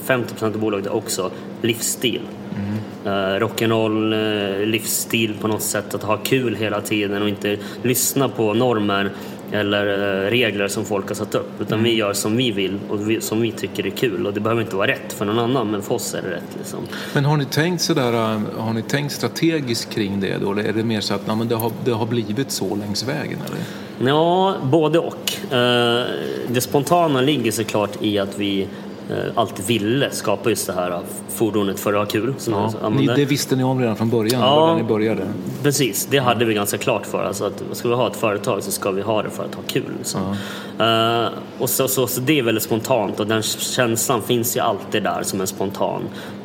50 0.03 0.45
av 0.45 0.60
bolaget 0.60 0.86
är 0.86 0.95
också 0.95 1.31
livsstil. 1.61 2.21
Mm. 2.55 2.77
Uh, 3.05 3.39
rock'n'roll, 3.39 4.13
uh, 4.13 4.65
livsstil 4.65 5.35
på 5.41 5.47
något 5.47 5.61
sätt, 5.61 5.95
att 5.95 6.03
ha 6.03 6.17
kul 6.17 6.55
hela 6.55 6.81
tiden 6.81 7.21
och 7.21 7.29
inte 7.29 7.57
lyssna 7.83 8.29
på 8.29 8.53
normer 8.53 9.11
eller 9.51 9.87
uh, 9.87 10.29
regler 10.29 10.67
som 10.67 10.85
folk 10.85 11.07
har 11.07 11.15
satt 11.15 11.35
upp. 11.35 11.61
Utan 11.61 11.79
mm. 11.79 11.83
vi 11.83 11.95
gör 11.95 12.13
som 12.13 12.37
vi 12.37 12.51
vill 12.51 12.79
och 12.89 13.09
vi, 13.09 13.21
som 13.21 13.41
vi 13.41 13.51
tycker 13.51 13.85
är 13.85 13.89
kul. 13.89 14.27
Och 14.27 14.33
det 14.33 14.39
behöver 14.39 14.61
inte 14.61 14.75
vara 14.75 14.87
rätt 14.87 15.13
för 15.13 15.25
någon 15.25 15.39
annan, 15.39 15.71
men 15.71 15.81
för 15.81 15.95
oss 15.95 16.13
är 16.13 16.21
det 16.21 16.29
rätt. 16.29 16.57
Liksom. 16.57 16.79
Men 17.13 17.25
har 17.25 17.37
ni 17.37 17.45
tänkt 17.45 17.81
sådär, 17.81 18.11
har 18.57 18.73
ni 18.73 18.81
tänkt 18.81 19.11
strategiskt 19.11 19.93
kring 19.93 20.19
det 20.19 20.37
då? 20.41 20.51
Eller 20.51 20.63
är 20.63 20.73
det 20.73 20.83
mer 20.83 21.01
så 21.01 21.13
att 21.13 21.27
nej, 21.27 21.47
det, 21.47 21.55
har, 21.55 21.71
det 21.85 21.91
har 21.91 22.05
blivit 22.05 22.51
så 22.51 22.75
längs 22.75 23.07
vägen? 23.07 23.39
Eller? 23.47 24.09
Ja, 24.11 24.55
både 24.63 24.99
och. 24.99 25.33
Det 26.47 26.61
spontana 26.61 27.21
ligger 27.21 27.51
såklart 27.51 27.97
i 28.01 28.19
att 28.19 28.39
vi 28.39 28.67
Eh, 28.90 28.90
alltid 29.36 29.65
ville 29.65 30.12
skapa 30.12 30.50
just 30.50 30.67
det 30.67 30.74
här 30.74 31.00
fordonet 31.29 31.79
för 31.79 31.93
att 31.93 32.00
ha 32.00 32.05
kul. 32.05 32.34
Ja, 32.50 32.89
ni, 32.89 33.05
det 33.05 33.25
visste 33.25 33.55
ni 33.55 33.63
om 33.63 33.79
redan 33.79 33.96
från 33.96 34.10
början, 34.10 34.41
ja, 34.41 34.67
när 34.67 34.84
ni 34.84 34.88
började? 34.88 35.27
Precis, 35.63 36.08
det 36.12 36.17
hade 36.17 36.46
vi 36.46 36.53
ganska 36.53 36.77
klart 36.77 37.05
för 37.05 37.24
alltså 37.24 37.46
att 37.46 37.63
ska 37.72 37.89
vi 37.89 37.96
ha 37.96 38.08
ett 38.08 38.15
företag 38.15 38.63
så 38.63 38.72
ska 38.72 38.91
vi 38.91 39.01
ha 39.01 39.24
det 39.24 39.29
för 39.29 39.43
att 39.46 39.55
ha 39.55 39.63
kul. 39.67 39.84
Liksom. 39.98 40.22
Ja. 40.22 40.36
Uh, 40.81 41.29
och 41.59 41.69
så, 41.69 41.88
så, 41.88 42.07
så, 42.07 42.21
det 42.21 42.39
är 42.39 42.43
väldigt 42.43 42.63
spontant 42.63 43.19
och 43.19 43.27
den 43.27 43.41
känslan 43.43 44.21
finns 44.21 44.57
ju 44.57 44.59
alltid 44.59 45.03
där 45.03 45.23
som 45.23 45.41
en 45.41 45.47
spontan 45.47 46.01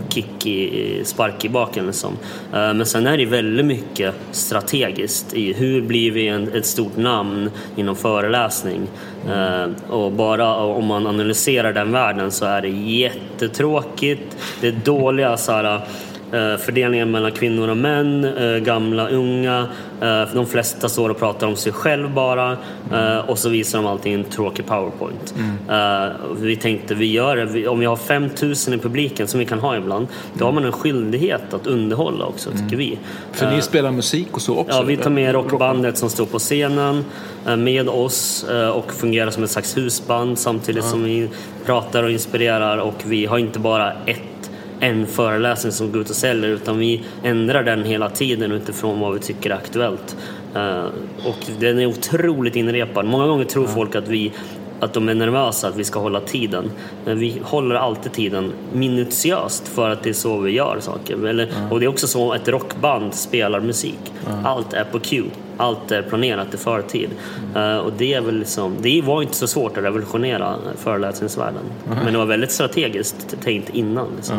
kick 0.08 0.46
i, 0.46 1.00
spark 1.04 1.44
i 1.44 1.48
baken. 1.48 1.86
Liksom. 1.86 2.12
Uh, 2.12 2.74
men 2.74 2.86
sen 2.86 3.06
är 3.06 3.18
det 3.18 3.26
väldigt 3.26 3.66
mycket 3.66 4.14
strategiskt 4.30 5.34
i 5.34 5.52
hur 5.52 5.82
blir 5.82 6.10
vi 6.10 6.28
en, 6.28 6.52
ett 6.52 6.66
stort 6.66 6.96
namn 6.96 7.50
inom 7.76 7.96
föreläsning. 7.96 8.88
Uh, 9.28 9.90
och 9.90 10.12
bara 10.12 10.54
om 10.56 10.86
man 10.86 11.06
analyserar 11.06 11.72
den 11.72 11.92
världen 11.92 12.30
så 12.30 12.44
är 12.44 12.62
det 12.62 12.68
jättetråkigt. 12.68 14.36
Det 14.60 14.68
är 14.68 14.80
dåliga 14.84 15.36
så 15.36 15.52
här, 15.52 15.80
fördelningen 16.30 17.10
mellan 17.10 17.32
kvinnor 17.32 17.68
och 17.68 17.76
män, 17.76 18.24
eh, 18.24 18.58
gamla, 18.58 19.08
unga. 19.08 19.66
Eh, 20.00 20.22
de 20.34 20.46
flesta 20.46 20.88
står 20.88 21.08
och 21.08 21.18
pratar 21.18 21.46
om 21.46 21.56
sig 21.56 21.72
själv 21.72 22.14
bara 22.14 22.56
eh, 22.92 23.18
och 23.18 23.38
så 23.38 23.48
visar 23.48 23.78
de 23.78 23.86
allting 23.86 24.12
i 24.12 24.14
en 24.14 24.24
tråkig 24.24 24.66
powerpoint. 24.66 25.34
Eh, 25.68 26.08
vi 26.40 26.56
tänkte 26.56 26.94
vi 26.94 27.12
gör 27.12 27.36
det, 27.36 27.68
om 27.68 27.78
vi 27.78 27.86
har 27.86 27.96
5000 27.96 28.74
i 28.74 28.78
publiken 28.78 29.28
som 29.28 29.40
vi 29.40 29.46
kan 29.46 29.58
ha 29.58 29.76
ibland, 29.76 30.06
då 30.34 30.44
har 30.44 30.52
man 30.52 30.64
en 30.64 30.72
skyldighet 30.72 31.54
att 31.54 31.66
underhålla 31.66 32.26
också 32.26 32.50
tycker 32.50 32.76
vi. 32.76 32.98
För 33.32 33.50
ni 33.50 33.62
spelar 33.62 33.90
musik 33.90 34.28
och 34.30 34.42
så 34.42 34.56
också? 34.56 34.76
Ja, 34.76 34.82
vi 34.82 34.96
tar 34.96 35.10
med 35.10 35.32
rockbandet 35.32 35.98
som 35.98 36.10
står 36.10 36.26
på 36.26 36.38
scenen 36.38 37.04
eh, 37.46 37.56
med 37.56 37.88
oss 37.88 38.44
eh, 38.50 38.68
och 38.68 38.92
fungerar 38.92 39.30
som 39.30 39.44
ett 39.44 39.50
slags 39.50 39.76
husband 39.76 40.38
samtidigt 40.38 40.84
som 40.84 41.04
vi 41.04 41.28
pratar 41.66 42.02
och 42.02 42.10
inspirerar 42.10 42.78
och 42.78 42.94
vi 43.04 43.26
har 43.26 43.38
inte 43.38 43.58
bara 43.58 43.92
ett 43.92 44.35
en 44.80 45.06
föreläsning 45.06 45.72
som 45.72 45.92
går 45.92 46.00
ut 46.00 46.10
och 46.10 46.16
säljer 46.16 46.50
utan 46.50 46.78
vi 46.78 47.02
ändrar 47.22 47.62
den 47.64 47.84
hela 47.84 48.10
tiden 48.10 48.52
utifrån 48.52 49.00
vad 49.00 49.14
vi 49.14 49.20
tycker 49.20 49.50
är 49.50 49.54
aktuellt. 49.54 50.16
Eh, 50.54 50.84
Och 51.24 51.46
den 51.60 51.78
är 51.78 51.86
otroligt 51.86 52.56
inrepad. 52.56 53.04
Många 53.04 53.26
gånger 53.26 53.44
tror 53.44 53.66
folk 53.66 53.94
att 53.94 54.08
vi 54.08 54.32
att 54.80 54.92
de 54.92 55.08
är 55.08 55.14
nervösa 55.14 55.68
att 55.68 55.76
vi 55.76 55.84
ska 55.84 55.98
hålla 56.00 56.20
tiden. 56.20 56.70
Men 57.04 57.18
vi 57.18 57.40
håller 57.44 57.74
alltid 57.74 58.12
tiden 58.12 58.52
minutiöst 58.72 59.68
för 59.68 59.90
att 59.90 60.02
det 60.02 60.08
är 60.08 60.14
så 60.14 60.38
vi 60.38 60.50
gör 60.50 60.76
saker. 60.80 61.26
Eller, 61.26 61.48
Och 61.70 61.80
det 61.80 61.86
är 61.86 61.88
också 61.88 62.06
så 62.06 62.34
ett 62.34 62.48
rockband 62.48 63.14
spelar 63.14 63.60
musik. 63.60 63.98
Allt 64.44 64.72
är 64.72 64.84
på 64.84 64.98
cue. 64.98 65.30
Allt 65.56 65.90
är 65.92 66.02
planerat 66.02 66.54
i 66.54 66.56
förtid. 66.56 67.10
Eh, 67.54 67.76
och 67.76 67.92
det, 67.98 68.14
är 68.14 68.20
väl 68.20 68.38
liksom, 68.38 68.74
det 68.80 69.02
var 69.02 69.22
inte 69.22 69.34
så 69.34 69.46
svårt 69.46 69.76
att 69.76 69.84
revolutionera 69.84 70.56
föreläsningsvärlden. 70.78 71.62
Men 72.04 72.12
det 72.12 72.18
var 72.18 72.26
väldigt 72.26 72.52
strategiskt 72.52 73.36
tänkt 73.44 73.68
innan. 73.74 74.06
Liksom. 74.16 74.36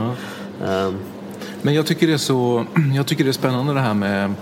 Eh, 0.66 0.90
Men 1.62 1.74
jag 1.74 1.86
tycker, 1.86 2.08
det 2.08 2.14
är 2.14 2.18
så, 2.18 2.66
jag 2.96 3.06
tycker 3.08 3.24
det 3.24 3.30
är 3.30 3.32
spännande 3.32 3.74
det 3.74 3.80
här 3.80 3.94
med 3.94 4.34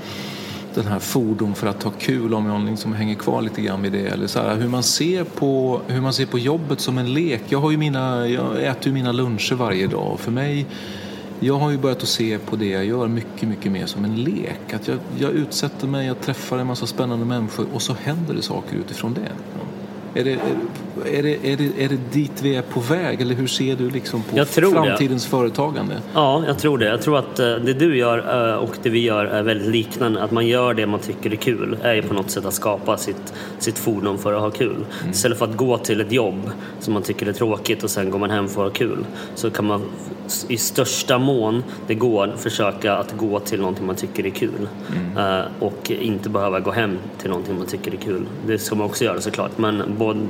den 0.75 0.87
här 0.87 0.99
fordon 0.99 1.55
för 1.55 1.67
att 1.67 1.83
ha 1.83 1.91
kul 1.91 2.33
om 2.33 2.45
jag 2.45 2.65
liksom 2.69 2.93
hänger 2.93 3.15
kvar 3.15 3.41
lite 3.41 3.61
grann 3.61 3.81
vid 3.81 3.91
det. 3.91 4.07
Eller 4.07 4.27
så 4.27 4.39
här, 4.39 4.55
hur, 4.55 4.67
man 4.67 4.83
ser 4.83 5.23
på, 5.23 5.81
hur 5.87 6.01
man 6.01 6.13
ser 6.13 6.25
på 6.25 6.39
jobbet 6.39 6.79
som 6.79 6.97
en 6.97 7.13
lek. 7.13 7.41
Jag, 7.49 7.59
har 7.59 7.71
ju 7.71 7.77
mina, 7.77 8.27
jag 8.27 8.63
äter 8.63 8.87
ju 8.87 8.93
mina 8.93 9.11
luncher 9.11 9.55
varje 9.55 9.87
dag 9.87 10.11
och 10.13 10.19
för 10.19 10.31
mig 10.31 10.65
jag 11.39 11.57
har 11.57 11.71
ju 11.71 11.77
börjat 11.77 12.03
att 12.03 12.09
se 12.09 12.37
på 12.37 12.55
det 12.55 12.69
jag 12.69 12.85
gör 12.85 13.07
mycket, 13.07 13.49
mycket 13.49 13.71
mer 13.71 13.85
som 13.85 14.05
en 14.05 14.15
lek. 14.15 14.73
Att 14.73 14.87
jag, 14.87 14.97
jag 15.17 15.31
utsätter 15.31 15.87
mig, 15.87 16.07
jag 16.07 16.21
träffar 16.21 16.57
en 16.57 16.67
massa 16.67 16.87
spännande 16.87 17.25
människor 17.25 17.67
och 17.73 17.81
så 17.81 17.93
händer 18.03 18.33
det 18.33 18.41
saker 18.41 18.77
utifrån 18.77 19.13
det. 19.13 19.31
Är 20.19 20.23
det, 20.23 20.39
är, 21.05 21.23
det, 21.23 21.51
är, 21.51 21.57
det, 21.57 21.83
är 21.83 21.89
det 21.89 21.97
dit 22.13 22.31
vi 22.41 22.55
är 22.55 22.61
på 22.61 22.79
väg 22.79 23.21
eller 23.21 23.35
hur 23.35 23.47
ser 23.47 23.75
du 23.75 23.89
liksom 23.89 24.23
på 24.23 24.45
tror 24.45 24.75
det. 24.75 24.87
framtidens 24.87 25.25
företagande? 25.25 25.93
Ja, 26.13 26.43
jag 26.47 26.57
tror 26.59 26.77
det. 26.77 26.85
Jag 26.85 27.01
tror 27.01 27.17
att 27.17 27.39
eh, 27.39 27.45
det 27.55 27.73
du 27.73 27.97
gör 27.97 28.49
eh, 28.51 28.55
och 28.55 28.77
det 28.83 28.89
vi 28.89 28.99
gör 28.99 29.25
är 29.25 29.43
väldigt 29.43 29.67
liknande. 29.67 30.23
Att 30.23 30.31
man 30.31 30.47
gör 30.47 30.73
det 30.73 30.85
man 30.87 30.99
tycker 30.99 31.31
är 31.31 31.35
kul 31.35 31.77
är 31.81 31.93
ju 31.93 32.01
på 32.01 32.13
något 32.13 32.29
sätt 32.29 32.45
att 32.45 32.53
skapa 32.53 32.97
sitt, 32.97 33.33
sitt 33.59 33.77
fordon 33.77 34.17
för 34.17 34.33
att 34.33 34.41
ha 34.41 34.51
kul. 34.51 34.85
Istället 35.11 35.37
för 35.37 35.45
att 35.45 35.57
gå 35.57 35.77
till 35.77 36.01
ett 36.01 36.11
jobb 36.11 36.51
som 36.79 36.93
man 36.93 37.03
tycker 37.03 37.25
är 37.25 37.33
tråkigt 37.33 37.83
och 37.83 37.89
sen 37.89 38.09
går 38.11 38.19
man 38.19 38.29
hem 38.29 38.47
för 38.47 38.65
att 38.65 38.71
ha 38.71 38.75
kul. 38.77 39.05
Så 39.35 39.49
kan 39.49 39.65
man 39.65 39.81
i 40.47 40.57
största 40.57 41.17
mån 41.17 41.63
det 41.87 41.95
går 41.95 42.33
försöka 42.37 42.93
att 42.95 43.17
gå 43.17 43.39
till 43.39 43.59
någonting 43.59 43.85
man 43.85 43.95
tycker 43.95 44.25
är 44.25 44.29
kul. 44.29 44.67
Eh, 45.17 45.39
Och 45.59 45.91
inte 45.91 46.29
behöva 46.29 46.59
gå 46.59 46.71
hem 46.71 46.97
till 47.17 47.29
någonting 47.29 47.57
man 47.57 47.67
tycker 47.67 47.91
är 47.93 47.97
kul. 47.97 48.25
Det 48.47 48.57
ska 48.57 48.75
man 48.75 48.85
också 48.85 49.03
göra 49.03 49.21
såklart. 49.21 49.57
Men 49.57 49.83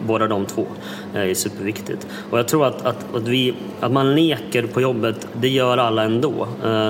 båda 0.07 0.27
de 0.27 0.45
två 0.45 0.54
är 1.13 1.33
superviktigt. 1.33 2.07
Och 2.31 2.39
jag 2.39 2.47
tror 2.47 2.65
att, 2.65 2.85
att, 2.85 3.15
att, 3.15 3.27
vi, 3.27 3.53
att 3.79 3.91
man 3.91 4.15
leker 4.15 4.63
på 4.67 4.81
jobbet, 4.81 5.27
det 5.33 5.49
gör 5.49 5.77
alla 5.77 6.03
ändå. 6.03 6.47
Eh, 6.65 6.89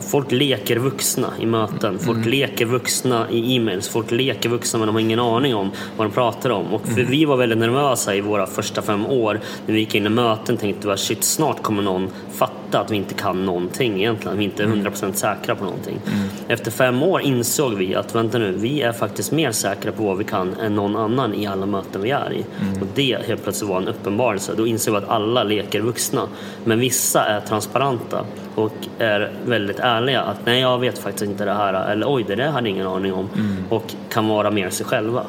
Folk 0.00 0.32
leker 0.32 0.76
vuxna 0.76 1.32
i 1.40 1.46
möten, 1.46 1.98
folk 1.98 2.26
leker 2.26 2.64
vuxna 2.64 3.30
i 3.30 3.56
e-mails, 3.56 3.88
folk 3.88 4.10
leker 4.10 4.48
vuxna 4.48 4.78
men 4.78 4.86
de 4.86 4.94
har 4.94 5.00
ingen 5.00 5.18
aning 5.18 5.54
om 5.54 5.70
vad 5.96 6.06
de 6.06 6.12
pratar 6.12 6.50
om. 6.50 6.74
Och 6.74 6.86
för 6.86 7.02
vi 7.02 7.24
var 7.24 7.36
väldigt 7.36 7.58
nervösa 7.58 8.14
i 8.14 8.20
våra 8.20 8.46
första 8.46 8.82
fem 8.82 9.06
år 9.06 9.40
när 9.66 9.74
vi 9.74 9.80
gick 9.80 9.94
in 9.94 10.06
i 10.06 10.08
möten 10.08 10.56
tänkte 10.56 10.86
vi 10.86 10.92
att 10.92 11.00
shit 11.00 11.24
snart 11.24 11.62
kommer 11.62 11.82
någon 11.82 12.10
fatta 12.32 12.52
att 12.74 12.90
vi 12.90 12.96
inte 12.96 13.14
kan 13.14 13.46
någonting 13.46 13.98
egentligen, 13.98 14.38
vi 14.38 14.44
inte 14.44 14.62
är 14.62 14.66
100% 14.66 15.12
säkra 15.12 15.54
på 15.54 15.64
någonting. 15.64 16.00
Efter 16.48 16.70
fem 16.70 17.02
år 17.02 17.20
insåg 17.20 17.74
vi 17.74 17.94
att 17.94 18.14
vänta 18.14 18.38
nu, 18.38 18.52
vi 18.52 18.82
är 18.82 18.92
faktiskt 18.92 19.32
mer 19.32 19.52
säkra 19.52 19.92
på 19.92 20.02
vad 20.02 20.18
vi 20.18 20.24
kan 20.24 20.54
än 20.54 20.74
någon 20.74 20.96
annan 20.96 21.34
i 21.34 21.46
alla 21.46 21.66
möten 21.66 22.02
vi 22.02 22.10
är 22.10 22.32
i. 22.32 22.44
Och 22.80 22.86
det 22.94 23.26
helt 23.26 23.42
plötsligt 23.42 23.70
var 23.70 23.76
en 23.76 23.88
uppenbarelse. 23.88 24.52
Då 24.56 24.66
insåg 24.66 24.94
vi 24.94 24.98
att 24.98 25.08
alla 25.08 25.44
leker 25.44 25.80
vuxna. 25.80 26.22
Men 26.64 26.80
vissa 26.80 27.24
är 27.24 27.40
transparenta 27.40 28.24
och 28.54 28.72
är 28.98 29.32
väldigt 29.46 29.78
ärliga 29.78 30.20
att 30.20 30.46
nej 30.46 30.60
jag 30.60 30.78
vet 30.78 30.98
faktiskt 30.98 31.24
inte 31.30 31.44
det 31.44 31.54
här 31.54 31.90
eller 31.92 32.06
oj 32.14 32.24
det 32.28 32.34
där 32.34 32.48
hade 32.48 32.68
jag 32.68 32.74
ingen 32.74 32.86
aning 32.86 33.12
om 33.12 33.28
och 33.68 33.94
kan 34.08 34.28
vara 34.28 34.50
mer 34.50 34.70
sig 34.70 34.86
själva. 34.86 35.22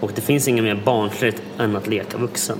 Och 0.00 0.12
det 0.14 0.20
finns 0.20 0.48
inget 0.48 0.64
mer 0.64 0.80
barnsligt 0.84 1.42
än 1.58 1.76
att 1.76 1.86
leka 1.86 2.18
vuxen. 2.18 2.56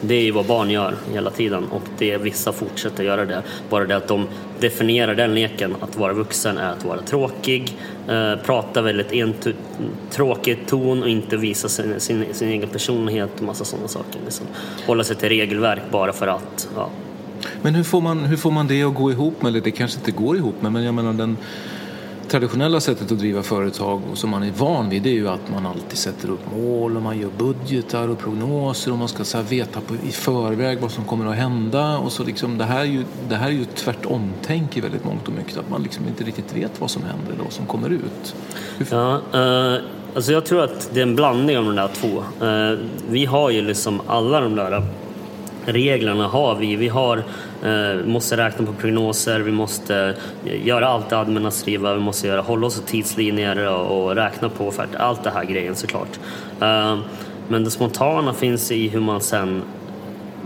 Det 0.00 0.14
är 0.14 0.22
ju 0.22 0.30
vad 0.30 0.46
barn 0.46 0.70
gör 0.70 0.94
hela 1.12 1.30
tiden 1.30 1.64
och 1.64 1.82
det 1.98 2.10
är, 2.10 2.18
vissa 2.18 2.52
fortsätter 2.52 3.04
göra 3.04 3.24
det. 3.24 3.42
Bara 3.68 3.84
det 3.84 3.96
att 3.96 4.08
de 4.08 4.26
definierar 4.60 5.14
den 5.14 5.34
leken, 5.34 5.76
att 5.80 5.96
vara 5.96 6.12
vuxen 6.12 6.58
är 6.58 6.72
att 6.72 6.84
vara 6.84 7.02
tråkig, 7.02 7.76
eh, 8.08 8.34
prata 8.44 8.82
väldigt 8.82 9.10
entu- 9.10 9.54
tråkig 10.10 10.58
ton 10.66 11.02
och 11.02 11.08
inte 11.08 11.36
visa 11.36 11.68
sin, 11.68 12.00
sin, 12.00 12.24
sin 12.32 12.48
egen 12.48 12.68
personlighet 12.68 13.30
och 13.38 13.42
massa 13.42 13.64
sådana 13.64 13.88
saker. 13.88 14.20
Liksom. 14.24 14.46
Hålla 14.86 15.04
sig 15.04 15.16
till 15.16 15.28
regelverk 15.28 15.82
bara 15.90 16.12
för 16.12 16.26
att. 16.26 16.68
Ja. 16.76 16.88
Men 17.62 17.74
hur 17.74 17.84
får, 17.84 18.00
man, 18.00 18.24
hur 18.24 18.36
får 18.36 18.50
man 18.50 18.66
det 18.66 18.82
att 18.82 18.94
gå 18.94 19.10
ihop 19.10 19.42
med, 19.42 19.50
eller 19.50 19.60
det 19.60 19.70
kanske 19.70 19.98
inte 19.98 20.10
går 20.10 20.36
ihop 20.36 20.62
med, 20.62 20.72
men 20.72 20.84
jag 20.84 20.94
menar 20.94 21.12
den 21.12 21.36
traditionella 22.30 22.80
sättet 22.80 23.12
att 23.12 23.18
driva 23.18 23.42
företag 23.42 24.02
och 24.10 24.18
som 24.18 24.30
man 24.30 24.42
är 24.42 24.50
van 24.50 24.90
vid 24.90 25.02
det 25.02 25.08
är 25.08 25.14
ju 25.14 25.28
att 25.28 25.50
man 25.50 25.66
alltid 25.66 25.98
sätter 25.98 26.30
upp 26.30 26.40
mål 26.56 26.96
och 26.96 27.02
man 27.02 27.18
gör 27.18 27.30
budgetar 27.38 28.08
och 28.08 28.18
prognoser 28.18 28.92
och 28.92 28.98
man 28.98 29.08
ska 29.08 29.24
så 29.24 29.36
här 29.36 29.44
veta 29.44 29.80
på, 29.80 29.94
i 29.94 30.12
förväg 30.12 30.78
vad 30.80 30.90
som 30.90 31.04
kommer 31.04 31.26
att 31.26 31.36
hända 31.36 31.98
och 31.98 32.12
så 32.12 32.24
liksom 32.24 32.58
det 32.58 32.64
här 32.64 32.80
är 32.80 32.84
ju, 32.84 33.04
det 33.28 33.34
här 33.34 33.48
är 33.48 33.52
ju 33.52 33.64
tvärtom-tänk 33.64 34.76
i 34.76 34.80
väldigt 34.80 35.04
mångt 35.04 35.28
och 35.28 35.34
mycket 35.34 35.56
att 35.56 35.70
man 35.70 35.82
liksom 35.82 36.08
inte 36.08 36.24
riktigt 36.24 36.56
vet 36.56 36.80
vad 36.80 36.90
som 36.90 37.02
händer 37.02 37.32
eller 37.32 37.44
vad 37.44 37.52
som 37.52 37.66
kommer 37.66 37.90
ut. 37.90 38.34
Hur, 38.78 38.86
Ja, 38.90 39.20
eh, 39.32 39.82
alltså 40.14 40.32
jag 40.32 40.46
tror 40.46 40.64
att 40.64 40.90
det 40.92 41.00
är 41.00 41.02
en 41.02 41.16
blandning 41.16 41.58
av 41.58 41.64
de 41.64 41.76
där 41.76 41.90
två. 41.94 42.46
Eh, 42.46 42.78
vi 43.08 43.26
har 43.26 43.50
ju 43.50 43.62
liksom 43.62 44.00
alla 44.06 44.40
de 44.40 44.54
där 44.54 44.82
reglerna 45.64 46.28
har 46.28 46.54
vi. 46.54 46.76
Vi 46.76 46.88
har, 46.88 47.24
eh, 47.64 48.06
måste 48.06 48.36
räkna 48.36 48.66
på 48.66 48.72
prognoser, 48.72 49.40
vi 49.40 49.52
måste 49.52 50.14
göra 50.64 50.88
allt 50.88 51.08
det 51.10 51.18
administrativa, 51.18 51.94
vi 51.94 52.00
måste 52.00 52.26
göra, 52.26 52.40
hålla 52.40 52.66
oss 52.66 52.74
till 52.74 52.84
tidslinjer 52.84 53.68
och, 53.68 54.14
räkna 54.16 54.48
på 54.48 54.68
offerter. 54.68 54.98
Allt 54.98 55.22
det 55.24 55.30
här 55.30 55.44
grejen 55.44 55.74
såklart. 55.76 56.18
Eh, 56.60 56.98
men 57.48 57.64
det 57.64 57.70
spontana 57.70 58.32
finns 58.34 58.70
i 58.72 58.88
hur 58.88 59.00
man 59.00 59.20
sen 59.20 59.62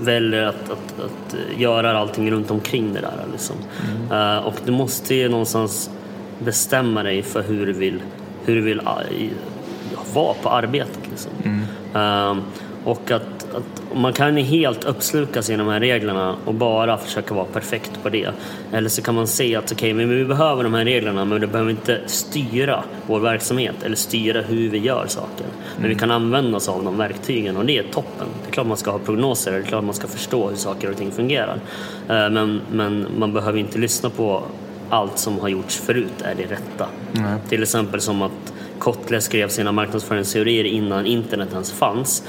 väljer 0.00 0.42
att, 0.46 0.70
att, 0.70 0.94
att 1.04 1.36
göra 1.60 1.98
allting 1.98 2.30
runt 2.30 2.50
omkring 2.50 2.92
det 2.94 3.00
där. 3.00 3.24
Liksom. 3.32 3.56
Eh, 4.12 4.36
och 4.46 4.54
du 4.64 4.72
måste 4.72 5.14
ju 5.14 5.28
någonstans 5.28 5.90
bestämma 6.38 7.02
dig 7.02 7.22
för 7.22 7.42
hur 7.42 7.66
du 7.66 7.72
vill, 7.72 8.02
hur 8.44 8.54
du 8.56 8.60
vill 8.62 8.80
i- 9.18 9.30
vara 10.14 10.34
på 10.42 10.48
arbetet. 10.50 10.98
Liksom. 11.10 11.30
Eh, 11.94 12.36
och 12.84 13.10
att, 13.10 13.33
att 13.54 13.96
man 13.96 14.12
kan 14.12 14.36
helt 14.36 14.84
uppslukas 14.84 15.50
i 15.50 15.56
de 15.56 15.68
här 15.68 15.80
reglerna 15.80 16.36
och 16.44 16.54
bara 16.54 16.98
försöka 16.98 17.34
vara 17.34 17.44
perfekt 17.44 18.02
på 18.02 18.08
det. 18.08 18.30
Eller 18.72 18.88
så 18.88 19.02
kan 19.02 19.14
man 19.14 19.26
se 19.26 19.56
att 19.56 19.72
okej, 19.72 19.92
men 19.94 20.08
vi 20.08 20.24
behöver 20.24 20.64
de 20.64 20.74
här 20.74 20.84
reglerna 20.84 21.24
men 21.24 21.40
det 21.40 21.46
behöver 21.46 21.70
inte 21.70 22.00
styra 22.06 22.84
vår 23.06 23.20
verksamhet 23.20 23.82
eller 23.82 23.96
styra 23.96 24.40
hur 24.40 24.70
vi 24.70 24.78
gör 24.78 25.06
saker. 25.08 25.46
Men 25.78 25.88
vi 25.88 25.94
kan 25.94 26.10
använda 26.10 26.56
oss 26.56 26.68
av 26.68 26.84
de 26.84 26.98
verktygen 26.98 27.56
och 27.56 27.64
det 27.64 27.78
är 27.78 27.82
toppen. 27.82 28.26
Det 28.42 28.48
är 28.48 28.52
klart 28.52 28.66
man 28.66 28.76
ska 28.76 28.90
ha 28.90 28.98
prognoser, 28.98 29.52
det 29.52 29.58
är 29.58 29.62
klart 29.62 29.84
man 29.84 29.94
ska 29.94 30.06
förstå 30.08 30.48
hur 30.48 30.56
saker 30.56 30.90
och 30.90 30.96
ting 30.96 31.10
fungerar. 31.10 31.58
Eh, 32.08 32.30
Men, 32.30 32.60
men 32.72 33.06
man 33.18 33.32
behöver 33.32 33.58
inte 33.58 33.78
lyssna 33.78 34.10
på 34.10 34.42
allt 34.90 35.18
som 35.18 35.38
har 35.38 35.48
gjorts 35.48 35.76
förut 35.76 36.22
är 36.22 36.34
det 36.34 36.42
rätta. 36.42 36.86
Till 37.48 37.62
exempel 37.62 38.00
som 38.00 38.22
att 38.22 38.43
Kotler 38.78 39.20
skrev 39.20 39.48
sina 39.48 39.72
marknadsföringsteorier 39.72 40.64
innan 40.64 41.06
internet 41.06 41.48
ens 41.52 41.72
fanns. 41.72 42.22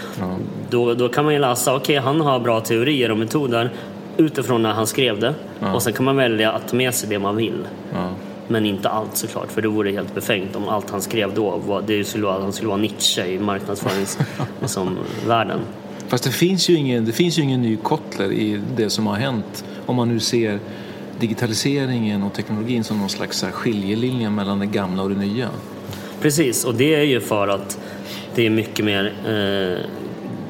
Då, 0.70 0.94
då 0.94 1.10
kan 1.10 1.26
man 1.26 1.34
ju 1.34 1.40
läsa, 1.40 1.76
okej 1.76 1.96
han 1.96 2.22
har 2.22 2.40
bra 2.40 2.62
teorier 2.62 3.12
och 3.12 3.18
metoder 3.18 3.70
utifrån 4.18 4.62
när 4.62 4.74
han 4.74 4.88
skrev 4.88 5.20
det. 5.20 5.34
Och 5.74 5.84
sen 5.84 5.94
kan 5.94 6.06
man 6.06 6.16
välja 6.16 6.52
att 6.52 6.68
ta 6.68 6.76
med 6.76 6.94
sig 6.94 7.10
det 7.10 7.20
man 7.20 7.36
vill. 7.36 7.68
Men 8.48 8.66
inte 8.66 8.90
allt 8.90 9.18
såklart, 9.18 9.52
för 9.52 9.62
det 9.62 9.68
vore 9.68 9.92
helt 9.92 10.16
befängt 10.16 10.56
om 10.56 10.70
allt 10.70 10.90
han 10.90 11.02
skrev 11.02 11.34
då 11.36 11.58
var, 11.58 11.84
det 11.88 12.04
skulle 12.04 12.26
vara, 12.26 12.42
han 12.42 12.54
skulle 12.54 12.70
vara 12.70 12.78
Nietzsche 12.78 13.26
i 13.26 13.40
marknadsföringsvärlden. 13.40 15.60
Fast 16.08 16.24
det 16.24 16.32
finns, 16.32 16.70
ju 16.70 16.76
ingen, 16.76 17.06
det 17.06 17.12
finns 17.12 17.40
ju 17.40 17.44
ingen 17.44 17.62
ny 17.62 17.78
Kotler 17.78 18.32
i 18.32 18.62
det 18.76 18.90
som 18.90 19.08
har 19.08 19.16
hänt 19.16 19.66
om 19.86 19.96
man 19.96 20.10
nu 20.10 20.20
ser 20.20 20.60
digitaliseringen 21.20 22.24
och 22.24 22.34
teknologin 22.34 22.84
som 22.84 23.00
någon 23.00 23.10
slags 23.10 23.44
skiljelinje 23.44 24.30
mellan 24.30 24.60
det 24.60 24.66
gamla 24.66 25.04
och 25.04 25.10
det 25.10 25.16
nya. 25.16 25.50
Precis, 26.22 26.66
och 26.66 26.76
det 26.76 26.96
är 26.96 27.04
ju 27.04 27.22
för 27.22 27.48
att 27.48 27.80
det 28.36 28.46
är 28.46 28.50
mycket 28.50 28.86
mer 28.86 29.14
eh, 29.26 29.90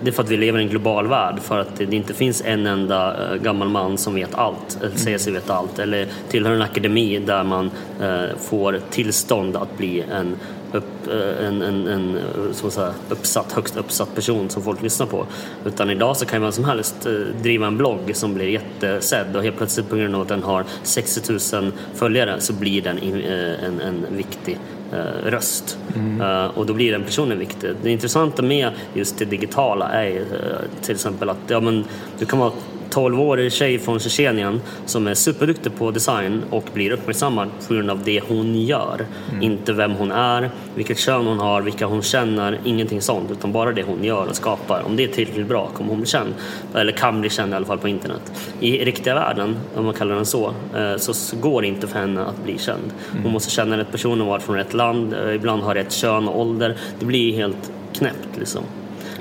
det 0.05 0.09
är 0.09 0.11
för 0.11 0.23
att 0.23 0.29
vi 0.29 0.37
lever 0.37 0.59
i 0.59 0.63
en 0.63 0.69
global 0.69 1.07
värld, 1.07 1.39
för 1.41 1.59
att 1.59 1.75
det 1.77 1.93
inte 1.95 2.13
finns 2.13 2.41
en 2.45 2.67
enda 2.67 3.31
uh, 3.33 3.41
gammal 3.41 3.69
man 3.69 3.97
som 3.97 4.15
vet 4.15 4.35
allt, 4.35 4.77
eller 4.81 4.97
säger 4.97 5.17
sig 5.17 5.33
veta 5.33 5.53
allt, 5.53 5.79
eller 5.79 6.07
tillhör 6.29 6.51
en 6.51 6.61
akademi 6.61 7.19
där 7.19 7.43
man 7.43 7.71
uh, 8.01 8.37
får 8.37 8.79
tillstånd 8.89 9.55
att 9.55 9.77
bli 9.77 10.01
en 10.01 10.35
upp, 10.71 11.07
en, 11.41 11.61
en, 11.61 11.87
en 11.87 12.19
så 12.53 12.71
säga, 12.71 12.93
uppsatt, 13.09 13.51
högst 13.51 13.77
uppsatt 13.77 14.15
person 14.15 14.49
som 14.49 14.63
folk 14.63 14.81
lyssnar 14.81 15.07
på. 15.07 15.25
Utan 15.65 15.89
idag 15.89 16.17
så 16.17 16.25
kan 16.25 16.41
vem 16.41 16.51
som 16.51 16.65
helst 16.65 17.07
driva 17.41 17.67
en 17.67 17.77
blogg 17.77 18.11
som 18.13 18.33
blir 18.33 18.47
jättesedd 18.47 19.35
och 19.35 19.43
helt 19.43 19.57
plötsligt 19.57 19.89
på 19.89 19.95
grund 19.95 20.15
av 20.15 20.21
att 20.21 20.27
den 20.27 20.43
har 20.43 20.65
60 20.83 21.55
000 21.61 21.71
följare 21.93 22.35
så 22.39 22.53
blir 22.53 22.81
den 22.81 22.97
en, 22.97 23.81
en 23.81 24.05
viktig 24.09 24.59
eh, 24.93 25.29
röst. 25.29 25.77
Mm. 25.95 26.21
Eh, 26.21 26.45
och 26.45 26.65
då 26.65 26.73
blir 26.73 26.91
den 26.91 27.03
personen 27.03 27.39
viktig. 27.39 27.71
Det 27.83 27.91
intressanta 27.91 28.41
med 28.41 28.69
just 28.93 29.17
det 29.17 29.25
digitala 29.25 29.89
är 29.89 30.15
eh, 30.15 30.81
till 30.81 30.95
exempel 30.95 31.29
att 31.29 31.37
ja, 31.47 31.59
men, 31.59 31.85
du 32.19 32.25
kan 32.25 32.39
vara 32.39 32.51
12-årig 32.95 33.51
tjej 33.51 33.79
från 33.79 33.99
Tjetjenien 33.99 34.61
som 34.85 35.07
är 35.07 35.13
superduktig 35.13 35.75
på 35.77 35.91
design 35.91 36.43
och 36.49 36.63
blir 36.73 36.91
uppmärksammad 36.91 37.49
på 37.67 37.73
grund 37.73 37.89
av 37.89 38.03
det 38.03 38.21
hon 38.27 38.61
gör. 38.61 39.05
Mm. 39.29 39.41
Inte 39.41 39.73
vem 39.73 39.91
hon 39.91 40.11
är, 40.11 40.49
vilket 40.75 40.99
kön 40.99 41.25
hon 41.25 41.39
har, 41.39 41.61
vilka 41.61 41.85
hon 41.85 42.01
känner, 42.01 42.59
ingenting 42.65 43.01
sånt. 43.01 43.31
Utan 43.31 43.51
bara 43.51 43.71
det 43.71 43.83
hon 43.83 44.03
gör 44.03 44.27
och 44.27 44.35
skapar. 44.35 44.83
Om 44.85 44.95
det 44.95 45.03
är 45.03 45.07
tillräckligt 45.07 45.47
bra 45.47 45.69
kommer 45.73 45.89
hon 45.89 45.99
bli 45.99 46.07
känd. 46.07 46.33
Eller 46.73 46.91
kan 46.91 47.21
bli 47.21 47.29
känd 47.29 47.53
i 47.53 47.55
alla 47.55 47.65
fall 47.65 47.77
på 47.77 47.87
internet. 47.87 48.31
I 48.59 48.85
riktiga 48.85 49.15
världen, 49.15 49.55
om 49.75 49.85
man 49.85 49.93
kallar 49.93 50.15
den 50.15 50.25
så, 50.25 50.53
eh, 50.75 50.97
så 50.97 51.37
går 51.37 51.61
det 51.61 51.67
inte 51.67 51.87
för 51.87 51.99
henne 51.99 52.21
att 52.21 52.43
bli 52.43 52.57
känd. 52.57 52.93
Hon 53.11 53.19
mm. 53.19 53.31
måste 53.31 53.51
känna 53.51 53.77
rätt 53.77 53.91
personer, 53.91 54.25
vara 54.25 54.39
från 54.39 54.55
rätt 54.55 54.73
land, 54.73 55.13
eh, 55.13 55.35
ibland 55.35 55.63
ha 55.63 55.75
rätt 55.75 55.91
kön 55.91 56.27
och 56.27 56.39
ålder. 56.39 56.77
Det 56.99 57.05
blir 57.05 57.33
helt 57.33 57.71
knäppt 57.93 58.37
liksom. 58.39 58.63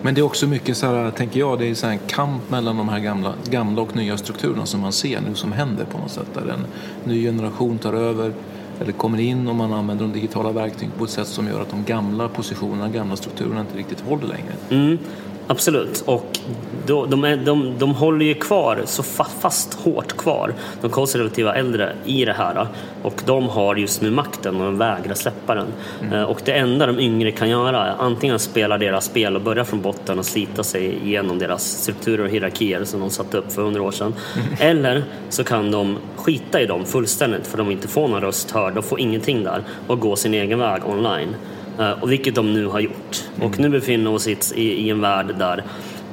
Men 0.05 0.15
det 0.15 0.21
är 0.21 0.23
också 0.23 0.47
mycket 0.47 0.77
så 0.77 0.87
här, 0.87 1.11
tänker 1.11 1.41
jag, 1.41 1.59
det 1.59 1.67
är 1.67 1.75
så 1.75 1.87
en 1.87 1.99
kamp 2.07 2.51
mellan 2.51 2.77
de 2.77 2.89
här 2.89 2.99
gamla, 2.99 3.35
gamla 3.51 3.83
och 3.83 3.97
nya 3.97 4.17
strukturerna 4.17 4.67
som 4.67 4.81
man 4.81 4.93
ser 4.93 5.21
nu 5.21 5.35
som 5.35 5.53
händer 5.53 5.85
på 5.85 5.99
något 5.99 6.11
sätt. 6.11 6.27
Där 6.35 6.49
en 6.53 6.67
ny 7.05 7.23
generation 7.23 7.79
tar 7.79 7.93
över 7.93 8.33
eller 8.81 8.93
kommer 8.93 9.21
in 9.21 9.49
och 9.49 9.55
man 9.55 9.73
använder 9.73 10.05
de 10.05 10.13
digitala 10.13 10.53
verktygen 10.53 10.93
på 10.99 11.05
ett 11.05 11.11
sätt 11.11 11.27
som 11.27 11.47
gör 11.47 11.61
att 11.61 11.71
de 11.71 11.85
gamla 11.85 12.29
positionerna, 12.29 12.89
gamla 12.89 13.17
strukturerna 13.17 13.61
inte 13.61 13.79
riktigt 13.79 14.01
håller 14.01 14.27
längre. 14.27 14.53
Mm. 14.71 14.99
Absolut, 15.47 16.03
och 16.07 16.39
de, 16.87 17.11
de, 17.11 17.25
är, 17.25 17.37
de, 17.37 17.75
de 17.79 17.95
håller 17.95 18.27
ju 18.27 18.35
kvar 18.35 18.83
så 18.85 19.03
fast 19.03 19.75
hårt 19.75 20.17
kvar, 20.17 20.55
de 20.81 20.91
konservativa 20.91 21.55
äldre, 21.55 21.93
i 22.05 22.25
det 22.25 22.33
här. 22.33 22.67
Och 23.03 23.23
de 23.27 23.49
har 23.49 23.77
just 23.77 24.03
nu 24.03 24.11
makten 24.11 24.57
och 24.57 24.65
de 24.65 24.79
vägrar 24.79 25.15
släppa 25.15 25.55
den. 25.55 25.67
Mm. 26.03 26.13
Eh, 26.13 26.23
och 26.23 26.41
det 26.45 26.53
enda 26.53 26.87
de 26.87 27.01
yngre 27.01 27.31
kan 27.31 27.51
göra 27.51 27.87
är 27.87 27.95
antingen 27.99 28.39
spela 28.39 28.79
deras 28.79 29.05
spel 29.05 29.37
och 29.37 29.43
börja 29.43 29.65
från 29.65 29.81
botten 29.81 30.19
och 30.19 30.27
slita 30.27 30.63
sig 30.63 31.07
igenom 31.07 31.39
deras 31.39 31.65
strukturer 31.65 32.25
och 32.25 32.31
hierarkier 32.31 32.85
som 32.85 33.01
de 33.01 33.11
satte 33.11 33.37
upp 33.37 33.53
för 33.53 33.63
hundra 33.63 33.83
år 33.83 33.91
sedan. 33.91 34.15
Mm. 34.35 34.79
Eller 34.79 35.05
så 35.29 35.45
kan 35.45 35.71
de 35.71 35.99
skita 36.17 36.61
i 36.61 36.67
dem 36.67 36.85
fullständigt 36.85 37.47
för 37.47 37.59
de 37.59 37.71
inte 37.71 37.89
får 37.89 38.09
någon 38.09 38.21
röst 38.21 38.51
hörd, 38.51 38.75
de 38.75 38.83
får 38.83 39.01
ingenting 39.01 39.45
där 39.45 39.63
och 39.87 40.01
gå 40.01 40.17
sin 40.17 40.35
egen 40.35 40.59
väg 40.59 40.83
online. 40.87 41.35
Eh, 41.79 42.03
och 42.03 42.13
vilket 42.13 42.35
de 42.35 42.55
nu 42.55 42.67
har 42.67 42.81
gjort. 42.81 43.25
Mm. 43.37 43.49
Och 43.49 43.59
nu 43.59 43.69
befinner 43.69 44.11
vi 44.11 44.17
oss 44.17 44.27
i, 44.27 44.63
i 44.63 44.91
en 44.91 45.01
värld 45.01 45.35
där 45.39 45.65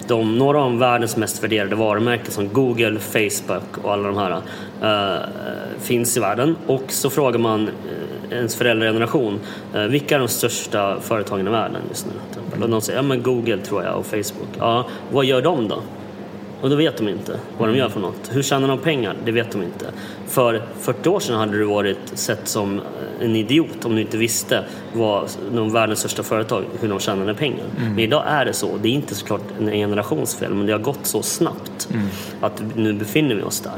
de, 0.08 0.38
några 0.38 0.62
av 0.62 0.80
världens 0.80 1.18
mest 1.18 1.44
värderade 1.44 1.76
varumärken 1.76 2.32
som 2.32 2.48
Google, 2.48 3.00
Facebook 3.00 3.78
och 3.84 3.94
alla 3.94 4.08
de 4.08 4.18
här 4.18 4.42
uh, 4.84 5.26
finns 5.80 6.18
i 6.18 6.20
världen. 6.20 6.56
Och 6.68 6.84
så 6.88 7.10
frågar 7.10 7.40
man 7.40 7.68
uh, 7.68 7.74
ens 8.32 8.56
föräldrageneration, 8.56 9.40
uh, 9.76 9.84
vilka 9.84 10.16
är 10.16 10.20
de 10.20 10.28
största 10.28 11.00
företagen 11.02 11.48
i 11.48 11.52
världen 11.52 11.82
just 11.90 12.06
nu? 12.06 12.12
Och 12.62 12.70
de 12.70 12.82
säger, 12.82 13.00
ja 13.00 13.04
men 13.04 13.24
Google 13.24 13.58
tror 13.58 13.84
jag 13.84 13.98
och 13.98 14.06
Facebook. 14.06 14.50
Ja, 14.60 14.88
vad 15.12 15.26
gör 15.26 15.42
de 15.42 15.68
då? 15.68 15.84
Och 16.62 16.70
då 16.70 16.76
vet 16.76 16.98
de 16.98 17.08
inte 17.08 17.40
vad 17.58 17.70
de 17.70 17.78
gör 17.78 17.90
för 17.90 18.00
något. 18.00 18.30
Hur 18.32 18.44
tjänar 18.44 18.68
de 18.68 18.78
pengar? 18.78 19.16
Det 19.26 19.32
vet 19.32 19.52
de 19.52 19.64
inte. 19.64 19.86
För 20.28 20.62
40 20.80 21.10
år 21.10 21.20
sedan 21.20 21.40
hade 21.40 21.58
du 21.58 21.64
varit 21.64 21.98
sett 22.14 22.48
som 22.48 22.82
en 23.22 23.36
idiot 23.36 23.86
om 23.86 23.96
du 23.96 24.02
inte 24.02 24.18
visste 24.18 24.64
vad 24.94 25.30
de 25.54 25.74
världens 25.74 26.00
största 26.00 26.24
företag, 26.24 26.64
hur 26.80 26.90
de 26.90 27.00
tjänade 27.00 27.34
pengar. 27.34 27.66
Mm. 27.78 27.90
Men 27.90 28.00
idag 28.00 28.24
är 28.28 28.46
det 28.46 28.54
så. 28.54 28.78
Det 28.82 28.88
är 28.88 28.94
inte 28.94 29.16
såklart 29.16 29.44
en 29.60 29.72
generationsfel, 29.72 30.54
men 30.54 30.66
det 30.66 30.72
har 30.72 30.80
gått 30.80 31.06
så 31.06 31.22
snabbt 31.22 31.90
mm. 31.94 32.08
att 32.42 32.64
nu 32.76 32.94
befinner 32.94 33.36
vi 33.36 33.42
oss 33.42 33.60
där. 33.60 33.78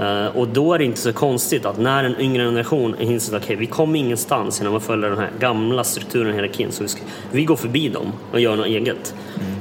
Uh, 0.00 0.36
och 0.36 0.48
då 0.48 0.74
är 0.74 0.78
det 0.78 0.84
inte 0.84 1.00
så 1.00 1.12
konstigt 1.12 1.66
att 1.66 1.78
när 1.78 2.04
en 2.04 2.20
yngre 2.20 2.44
generation 2.44 2.94
inser 3.00 3.36
att 3.36 3.42
okay, 3.42 3.56
vi 3.56 3.66
kommer 3.66 3.98
ingenstans 3.98 4.60
genom 4.60 4.76
att 4.76 4.82
följa 4.82 5.08
den 5.08 5.18
här 5.18 5.30
gamla 5.38 5.84
strukturen 5.84 6.28
och 6.28 6.34
hierarkin 6.34 6.72
så 6.72 6.82
vi, 6.82 6.88
ska, 6.88 7.02
vi 7.32 7.44
går 7.44 7.56
förbi 7.56 7.88
dem 7.88 8.12
och 8.32 8.40
gör 8.40 8.56
något 8.56 8.66
eget. 8.66 9.14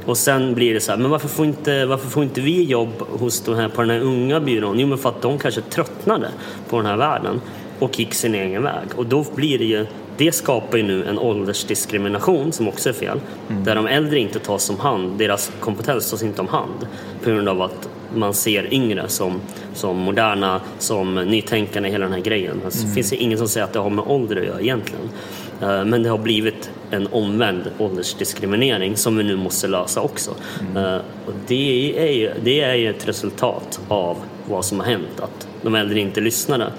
Och 0.07 0.17
sen 0.17 0.53
blir 0.53 0.73
det 0.73 0.79
så 0.79 0.91
här, 0.91 0.99
men 0.99 1.11
varför 1.11 1.27
får 1.27 1.45
inte, 1.45 1.85
varför 1.85 2.07
får 2.07 2.23
inte 2.23 2.41
vi 2.41 2.63
jobb 2.63 2.93
hos 3.19 3.41
de 3.41 3.55
här, 3.55 3.69
på 3.69 3.81
den 3.81 3.89
här 3.89 3.99
unga 3.99 4.39
byrån? 4.39 4.79
Jo, 4.79 4.87
men 4.87 4.97
för 4.97 5.09
att 5.09 5.21
de 5.21 5.39
kanske 5.39 5.61
tröttnade 5.61 6.27
på 6.69 6.77
den 6.77 6.85
här 6.85 6.97
världen 6.97 7.41
och 7.79 7.99
gick 7.99 8.13
sin 8.13 8.35
egen 8.35 8.63
väg. 8.63 8.87
Och 8.95 9.05
då 9.05 9.25
blir 9.35 9.59
det 9.59 9.65
ju, 9.65 9.85
det 10.17 10.31
skapar 10.31 10.77
ju 10.77 10.83
nu 10.83 11.05
en 11.05 11.19
åldersdiskrimination 11.19 12.51
som 12.51 12.67
också 12.67 12.89
är 12.89 12.93
fel. 12.93 13.19
Mm. 13.49 13.63
Där 13.63 13.75
de 13.75 13.87
äldre 13.87 14.19
inte 14.19 14.39
tas 14.39 14.69
om 14.69 14.79
hand, 14.79 15.17
deras 15.17 15.51
kompetens 15.59 16.11
tas 16.11 16.23
inte 16.23 16.41
om 16.41 16.47
hand 16.47 16.87
på 17.23 17.29
grund 17.29 17.49
av 17.49 17.61
att 17.61 17.89
man 18.15 18.33
ser 18.33 18.73
yngre 18.73 19.07
som, 19.07 19.41
som 19.73 19.97
moderna, 19.97 20.61
som 20.79 21.15
nytänkande, 21.15 21.89
hela 21.89 22.05
den 22.05 22.13
här 22.13 22.21
grejen. 22.21 22.61
Alltså, 22.65 22.79
mm. 22.79 22.89
Det 22.89 22.95
finns 22.95 23.13
ingen 23.13 23.37
som 23.37 23.47
säger 23.47 23.63
att 23.63 23.73
det 23.73 23.79
har 23.79 23.89
med 23.89 24.05
ålder 24.07 24.35
att 24.35 24.45
göra 24.45 24.61
egentligen. 24.61 25.09
Eh, 25.61 25.85
men 25.85 26.03
det 26.03 26.09
har 26.09 26.17
blivit 26.17 26.71
en 26.91 27.07
omvänd 27.07 27.71
åldersdiskriminering 27.77 28.97
som 28.97 29.17
vi 29.17 29.23
nu 29.23 29.35
måste 29.35 29.67
lösa 29.67 30.01
också. 30.01 30.35
Mm. 30.61 30.83
Eh, 30.83 31.01
och 31.25 31.33
det, 31.47 31.99
är 31.99 32.11
ju, 32.11 32.31
det 32.43 32.61
är 32.61 32.75
ju 32.75 32.89
ett 32.89 33.07
resultat 33.07 33.79
av 33.87 34.17
vad 34.49 34.65
som 34.65 34.79
har 34.79 34.87
hänt, 34.87 35.19
att 35.19 35.47
de 35.61 35.75
äldre 35.75 35.99
inte 35.99 36.21
lyssnade. 36.21 36.71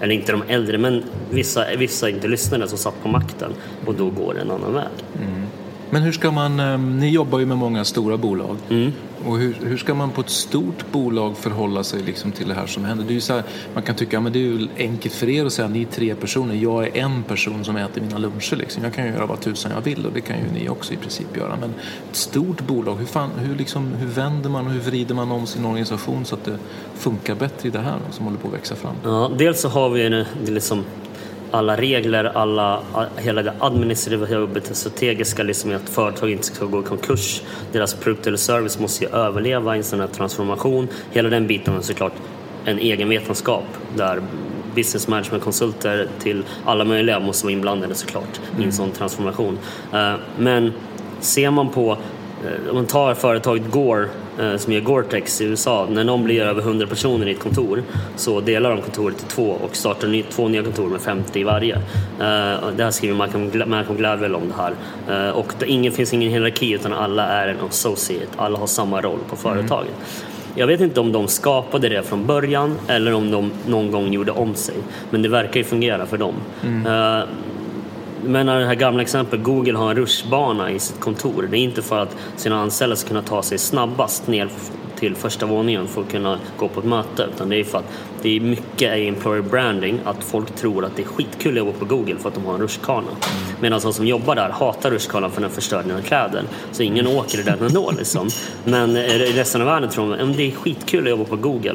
Eller 0.00 0.14
inte 0.14 0.32
de 0.32 0.42
äldre, 0.48 0.78
men 0.78 1.02
vissa, 1.30 1.64
vissa 1.76 2.10
inte 2.10 2.28
lyssnade 2.28 2.68
som 2.68 2.78
satt 2.78 3.02
på 3.02 3.08
makten 3.08 3.52
och 3.86 3.94
då 3.94 4.10
går 4.10 4.34
det 4.34 4.40
en 4.40 4.50
annan 4.50 4.74
väg. 4.74 4.88
Mm. 5.14 5.45
Men 5.90 6.02
hur 6.02 6.12
ska 6.12 6.30
man, 6.30 6.60
eh, 6.60 6.78
ni 6.78 7.10
jobbar 7.10 7.38
ju 7.38 7.46
med 7.46 7.58
många 7.58 7.84
stora 7.84 8.16
bolag. 8.16 8.56
Mm. 8.70 8.92
Och 9.26 9.38
hur, 9.38 9.56
hur, 9.62 9.76
ska 9.76 9.94
man 9.94 10.10
på 10.10 10.20
ett 10.20 10.30
stort 10.30 10.92
bolag 10.92 11.36
förhålla 11.36 11.84
sig 11.84 12.02
liksom 12.02 12.32
till 12.32 12.48
det 12.48 12.54
här 12.54 12.66
som 12.66 12.84
händer? 12.84 13.04
Det 13.04 13.12
är 13.12 13.14
ju 13.14 13.20
så 13.20 13.32
här, 13.32 13.42
man 13.74 13.82
kan 13.82 13.94
tycka 13.94 14.18
att 14.18 14.32
det 14.32 14.38
är 14.38 14.40
ju 14.40 14.68
enkelt 14.76 15.14
för 15.14 15.28
er 15.28 15.44
att 15.44 15.52
säga 15.52 15.66
att 15.66 15.72
ni 15.72 15.82
är 15.82 15.86
tre 15.86 16.14
personer, 16.14 16.54
jag 16.54 16.86
är 16.86 16.96
en 16.96 17.22
person 17.22 17.64
som 17.64 17.76
äter 17.76 18.00
mina 18.00 18.18
luncher. 18.18 18.56
Liksom. 18.56 18.84
Jag 18.84 18.94
kan 18.94 19.06
ju 19.06 19.12
göra 19.12 19.26
vad 19.26 19.40
tusan 19.40 19.72
jag 19.74 19.80
vill 19.80 20.06
och 20.06 20.12
det 20.12 20.20
kan 20.20 20.36
ju 20.36 20.60
ni 20.60 20.68
också 20.68 20.92
i 20.92 20.96
princip 20.96 21.36
göra. 21.36 21.56
Men 21.60 21.74
ett 22.10 22.16
stort 22.16 22.66
bolag, 22.66 22.96
hur, 22.96 23.06
fan, 23.06 23.30
hur, 23.38 23.56
liksom, 23.56 23.92
hur 23.92 24.06
vänder 24.06 24.50
man 24.50 24.66
och 24.66 24.72
hur 24.72 24.80
vrider 24.80 25.14
man 25.14 25.32
om 25.32 25.46
sin 25.46 25.64
organisation 25.64 26.24
så 26.24 26.34
att 26.34 26.44
det 26.44 26.58
funkar 26.94 27.34
bättre 27.34 27.68
i 27.68 27.70
det 27.70 27.80
här 27.80 27.98
som 28.10 28.24
håller 28.24 28.38
på 28.38 28.48
att 28.48 28.54
växa 28.54 28.74
fram? 28.74 28.94
Ja, 29.04 29.30
dels 29.38 29.60
så 29.60 29.68
har 29.68 29.90
vi 29.90 30.08
det 30.08 30.26
liksom 30.46 30.84
alla 31.50 31.76
regler, 31.76 32.24
alla, 32.24 32.80
hela 33.16 33.42
det 33.42 33.52
administrativa 33.58 34.30
jobbet, 34.30 34.64
det 34.64 34.74
strategiska, 34.74 35.42
liksom 35.42 35.76
att 35.76 35.88
företag 35.88 36.30
inte 36.30 36.44
ska 36.44 36.64
gå 36.64 36.80
i 36.80 36.82
konkurs. 36.82 37.42
Deras 37.72 37.94
produkt 37.94 38.26
eller 38.26 38.36
service 38.36 38.78
måste 38.78 39.04
ju 39.04 39.10
överleva 39.10 39.74
i 39.74 39.78
en 39.78 39.84
sån 39.84 40.00
här 40.00 40.06
transformation. 40.06 40.88
Hela 41.10 41.28
den 41.28 41.46
biten 41.46 41.76
är 41.76 41.80
såklart 41.80 42.12
en 42.64 42.78
egen 42.78 43.08
vetenskap 43.08 43.64
där 43.96 44.22
business 44.74 45.08
management-konsulter 45.08 46.08
till 46.18 46.44
alla 46.64 46.84
möjliga 46.84 47.20
måste 47.20 47.46
vara 47.46 47.52
inblandade 47.52 47.94
såklart 47.94 48.40
mm. 48.42 48.50
i 48.50 48.54
en 48.54 48.62
mm. 48.62 48.72
sån 48.72 48.90
transformation. 48.90 49.58
Eh, 49.92 50.14
men 50.38 50.72
ser 51.20 51.50
man 51.50 51.68
på 51.68 51.98
Eh, 52.44 52.70
om 52.70 52.74
man 52.74 52.86
tar 52.86 53.14
företaget 53.14 53.70
Gore 53.70 54.08
som 54.58 54.72
gör 54.72 54.80
Gore-Tex 54.80 55.42
i 55.42 55.44
USA, 55.44 55.88
när 55.90 56.04
de 56.04 56.24
blir 56.24 56.42
över 56.42 56.62
100 56.62 56.86
personer 56.86 57.28
i 57.28 57.30
ett 57.30 57.38
kontor 57.38 57.82
så 58.16 58.40
delar 58.40 58.70
de 58.70 58.82
kontoret 58.82 59.22
i 59.22 59.26
två 59.26 59.50
och 59.50 59.76
startar 59.76 60.08
ny, 60.08 60.22
två 60.22 60.48
nya 60.48 60.62
kontor 60.62 60.88
med 60.88 61.00
50 61.00 61.40
i 61.40 61.44
varje. 61.44 61.74
Eh, 61.74 62.70
det 62.76 62.84
här 62.84 62.90
skriver 62.90 63.14
Malcolm, 63.14 63.50
Malcolm 63.66 63.98
Gladwell 63.98 64.34
om 64.34 64.48
det 64.48 64.54
här. 64.54 65.32
Och 65.32 65.52
det 65.58 65.66
ingen, 65.66 65.92
finns 65.92 66.14
ingen 66.14 66.30
hierarki 66.30 66.72
utan 66.72 66.92
alla 66.92 67.28
är 67.28 67.48
en 67.48 67.60
associate, 67.68 68.26
alla 68.36 68.58
har 68.58 68.66
samma 68.66 69.00
roll 69.00 69.18
på 69.30 69.36
företaget. 69.36 69.88
Mm. 69.88 70.36
Jag 70.58 70.66
vet 70.66 70.80
inte 70.80 71.00
om 71.00 71.12
de 71.12 71.28
skapade 71.28 71.88
det 71.88 72.02
från 72.02 72.26
början 72.26 72.78
eller 72.88 73.14
om 73.14 73.30
de 73.30 73.52
någon 73.66 73.90
gång 73.90 74.12
gjorde 74.12 74.32
om 74.32 74.54
sig. 74.54 74.74
Men 75.10 75.22
det 75.22 75.28
verkar 75.28 75.60
ju 75.60 75.64
fungera 75.64 76.06
för 76.06 76.18
dem. 76.18 76.34
Mm 76.64 76.86
menar 78.26 78.60
det 78.60 78.66
här 78.66 78.74
gamla 78.74 79.02
exemplet, 79.02 79.42
Google 79.42 79.78
har 79.78 79.90
en 79.90 79.96
rushbana 79.96 80.70
i 80.70 80.78
sitt 80.78 81.00
kontor. 81.00 81.48
Det 81.50 81.58
är 81.58 81.60
inte 81.60 81.82
för 81.82 81.98
att 81.98 82.16
sina 82.36 82.60
anställda 82.60 82.96
ska 82.96 83.08
kunna 83.08 83.22
ta 83.22 83.42
sig 83.42 83.58
snabbast 83.58 84.26
ner 84.26 84.48
till 84.98 85.14
första 85.14 85.46
våningen 85.46 85.86
för 85.86 86.00
att 86.00 86.10
kunna 86.10 86.38
gå 86.58 86.68
på 86.68 86.80
ett 86.80 86.86
möte. 86.86 87.28
Utan 87.34 87.48
det 87.48 87.56
är 87.56 87.64
för 87.64 87.78
att 87.78 87.84
det 88.22 88.36
är 88.36 88.40
mycket 88.40 88.92
är 88.92 89.08
employer 89.08 89.42
branding, 89.42 90.00
att 90.04 90.24
folk 90.24 90.54
tror 90.54 90.84
att 90.84 90.96
det 90.96 91.02
är 91.02 91.06
skitkul 91.06 91.52
att 91.52 91.58
jobba 91.58 91.72
på 91.78 91.84
Google 91.84 92.16
för 92.16 92.28
att 92.28 92.34
de 92.34 92.44
har 92.44 92.54
en 92.54 92.60
rutschkana. 92.60 93.08
Medan 93.60 93.80
de 93.80 93.92
som 93.92 94.06
jobbar 94.06 94.34
där 94.34 94.48
hatar 94.48 94.90
rutschkanan 94.90 95.30
för 95.30 95.40
den 95.40 95.50
förstör 95.50 95.82
dina 95.82 96.02
kläder. 96.02 96.42
Så 96.72 96.82
ingen 96.82 97.06
åker 97.06 97.40
i 97.40 97.42
den 97.42 97.62
ändå 97.62 97.92
liksom. 97.98 98.28
Men 98.64 98.96
i 98.96 99.32
resten 99.34 99.60
av 99.60 99.66
världen 99.66 99.90
tror 99.90 100.16
de 100.16 100.30
att 100.30 100.36
det 100.36 100.46
är 100.46 100.50
skitkul 100.50 101.04
att 101.04 101.10
jobba 101.10 101.24
på 101.24 101.36
Google. 101.36 101.74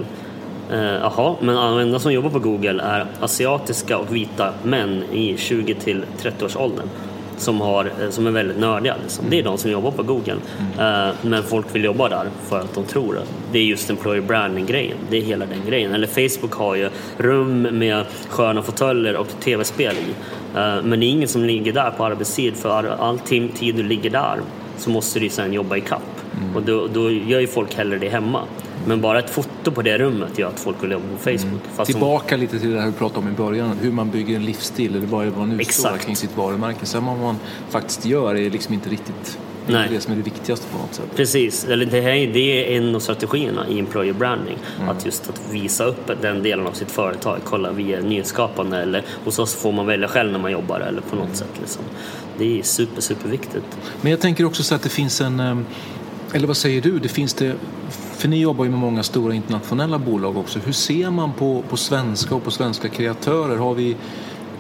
Eh, 0.72 0.80
jaha, 0.80 1.36
men 1.42 1.56
de 1.56 1.80
enda 1.80 2.00
som 2.00 2.14
jobbar 2.14 2.30
på 2.30 2.40
Google 2.40 2.84
är 2.84 3.06
asiatiska 3.22 3.98
och 3.98 4.16
vita 4.16 4.54
män 4.64 5.04
i 5.12 5.38
20 5.38 5.74
till 5.74 6.06
30 6.18 6.46
års 6.46 6.56
åldern. 6.56 6.88
som, 7.38 7.62
har, 7.62 7.86
eh, 8.02 8.10
som 8.10 8.28
är 8.28 8.32
väldigt 8.32 8.60
nördiga. 8.60 8.96
Liksom. 9.02 9.26
Det 9.30 9.40
är 9.40 9.44
de 9.44 9.58
som 9.58 9.72
jobbar 9.72 9.92
på 9.92 10.04
Google. 10.04 10.34
Uh, 10.80 11.16
men 11.22 11.44
folk 11.44 11.76
vill 11.76 11.84
jobba 11.84 12.10
där 12.10 12.30
för 12.50 12.60
att 12.60 12.76
de 12.76 12.84
tror 12.84 13.18
att 13.18 13.34
det 13.52 13.60
är 13.60 13.64
just 13.64 13.90
employer 13.90 14.22
branding-grejen. 14.22 14.98
Det 15.10 15.18
är 15.18 15.22
hela 15.22 15.46
den 15.46 15.66
grejen. 15.68 15.94
Eller 15.94 16.08
Facebook 16.08 16.54
har 16.54 16.76
ju 16.76 16.90
rum 17.18 17.62
med 17.62 18.06
sköna 18.30 18.62
fåtöljer 18.62 19.16
och 19.16 19.28
tv-spel 19.40 19.96
i. 19.96 20.14
Men 20.54 21.00
det 21.00 21.06
är 21.06 21.10
ingen 21.10 21.28
som 21.28 21.44
ligger 21.44 21.74
där 21.74 21.92
på 21.92 22.06
arbetstid 22.06 22.56
för 22.56 22.84
all 23.00 23.20
tid 23.20 23.76
du 23.76 23.84
ligger 23.84 24.10
där 24.10 24.40
så 24.78 24.90
måste 24.90 25.20
du 25.20 25.30
sen 25.30 25.54
jobba 25.54 25.78
i 25.78 25.82
kapp. 25.82 26.02
Mm. 26.42 26.56
Och 26.56 26.62
då, 26.62 26.88
då 26.94 27.12
gör 27.12 27.40
ju 27.40 27.48
folk 27.48 27.76
hellre 27.76 27.98
det 27.98 28.10
hemma. 28.10 28.42
Men 28.86 29.02
bara 29.02 29.20
ett 29.20 29.30
foto 29.30 29.72
på 29.72 29.82
det 29.82 29.98
rummet 29.98 30.40
gör 30.40 30.48
att 30.48 30.60
folk 30.60 30.84
vill 30.84 30.92
jobba 30.92 31.06
på 31.08 31.18
Facebook. 31.18 31.62
Mm. 31.74 31.86
Tillbaka 31.86 32.36
de... 32.36 32.42
lite 32.42 32.60
till 32.60 32.72
det 32.72 32.80
här 32.80 32.88
vi 32.88 32.94
pratade 32.94 33.20
om 33.20 33.34
i 33.34 33.38
början, 33.38 33.78
hur 33.82 33.92
man 33.92 34.10
bygger 34.10 34.36
en 34.36 34.46
livsstil 34.46 34.96
eller 34.96 35.08
vad 35.08 35.38
man 35.38 35.60
utstrålar 35.60 35.98
kring 35.98 36.16
sitt 36.16 36.38
varumärke. 36.38 36.86
Sen 36.86 37.06
vad 37.06 37.18
man 37.18 37.36
faktiskt 37.70 38.06
gör 38.06 38.36
är 38.36 38.50
liksom 38.50 38.74
inte 38.74 38.90
riktigt 38.90 39.38
det 39.68 39.74
är 39.78 39.90
det 39.90 40.02
som 40.02 40.14
är 40.14 40.18
det 40.18 40.24
viktigaste 40.24 40.68
på 40.72 40.78
något 40.78 40.94
sätt. 40.94 41.06
Precis, 41.16 41.66
eller 41.66 41.86
det, 41.86 42.02
här, 42.02 42.34
det 42.34 42.74
är 42.74 42.78
en 42.78 42.96
av 42.96 43.00
strategierna 43.00 43.68
i 43.68 43.80
employer 43.80 44.14
branding. 44.14 44.58
Mm. 44.78 44.90
Att 44.90 45.06
just 45.06 45.30
att 45.30 45.42
visa 45.52 45.84
upp 45.84 46.12
den 46.22 46.44
delen 46.44 46.68
av 46.68 46.72
sitt 46.72 46.92
företag. 46.92 47.40
Kolla, 47.44 47.72
vi 47.72 47.94
är 47.94 48.02
nyskapande 48.02 48.82
eller 48.82 49.04
hos 49.26 49.40
oss 49.40 49.56
får 49.56 49.72
man 49.72 49.86
välja 49.86 50.08
själv 50.08 50.32
när 50.32 50.40
man 50.40 50.52
jobbar 50.52 50.80
eller 50.80 51.02
på 51.02 51.16
något 51.16 51.26
mm. 51.26 51.36
sätt. 51.36 51.60
Liksom. 51.60 51.84
Det 52.38 52.60
är 52.60 52.64
super, 52.64 53.02
superviktigt. 53.02 53.66
Men 54.02 54.12
jag 54.12 54.20
tänker 54.20 54.46
också 54.46 54.64
så 54.64 54.76
att 54.76 54.84
det 54.84 54.90
finns 54.90 55.22
en, 55.22 55.40
ehm, 55.40 55.66
eller 56.34 56.48
vad 56.48 56.58
säger 56.58 56.82
du, 56.82 57.00
det 57.00 57.10
finns 57.10 57.34
det 57.34 57.56
för 58.22 58.28
ni 58.28 58.42
jobbar 58.42 58.66
ju 58.66 58.72
med 58.72 58.80
många 58.80 59.04
stora 59.04 59.34
internationella 59.34 60.00
bolag 60.00 60.38
också. 60.38 60.60
Hur 60.60 60.74
ser 60.74 61.10
man 61.10 61.34
på, 61.34 61.64
på 61.70 61.78
svenska 61.78 62.36
och 62.36 62.44
på 62.44 62.52
svenska 62.52 62.90
kreatörer? 62.90 63.58
Har 63.58 63.74
vi, 63.74 63.96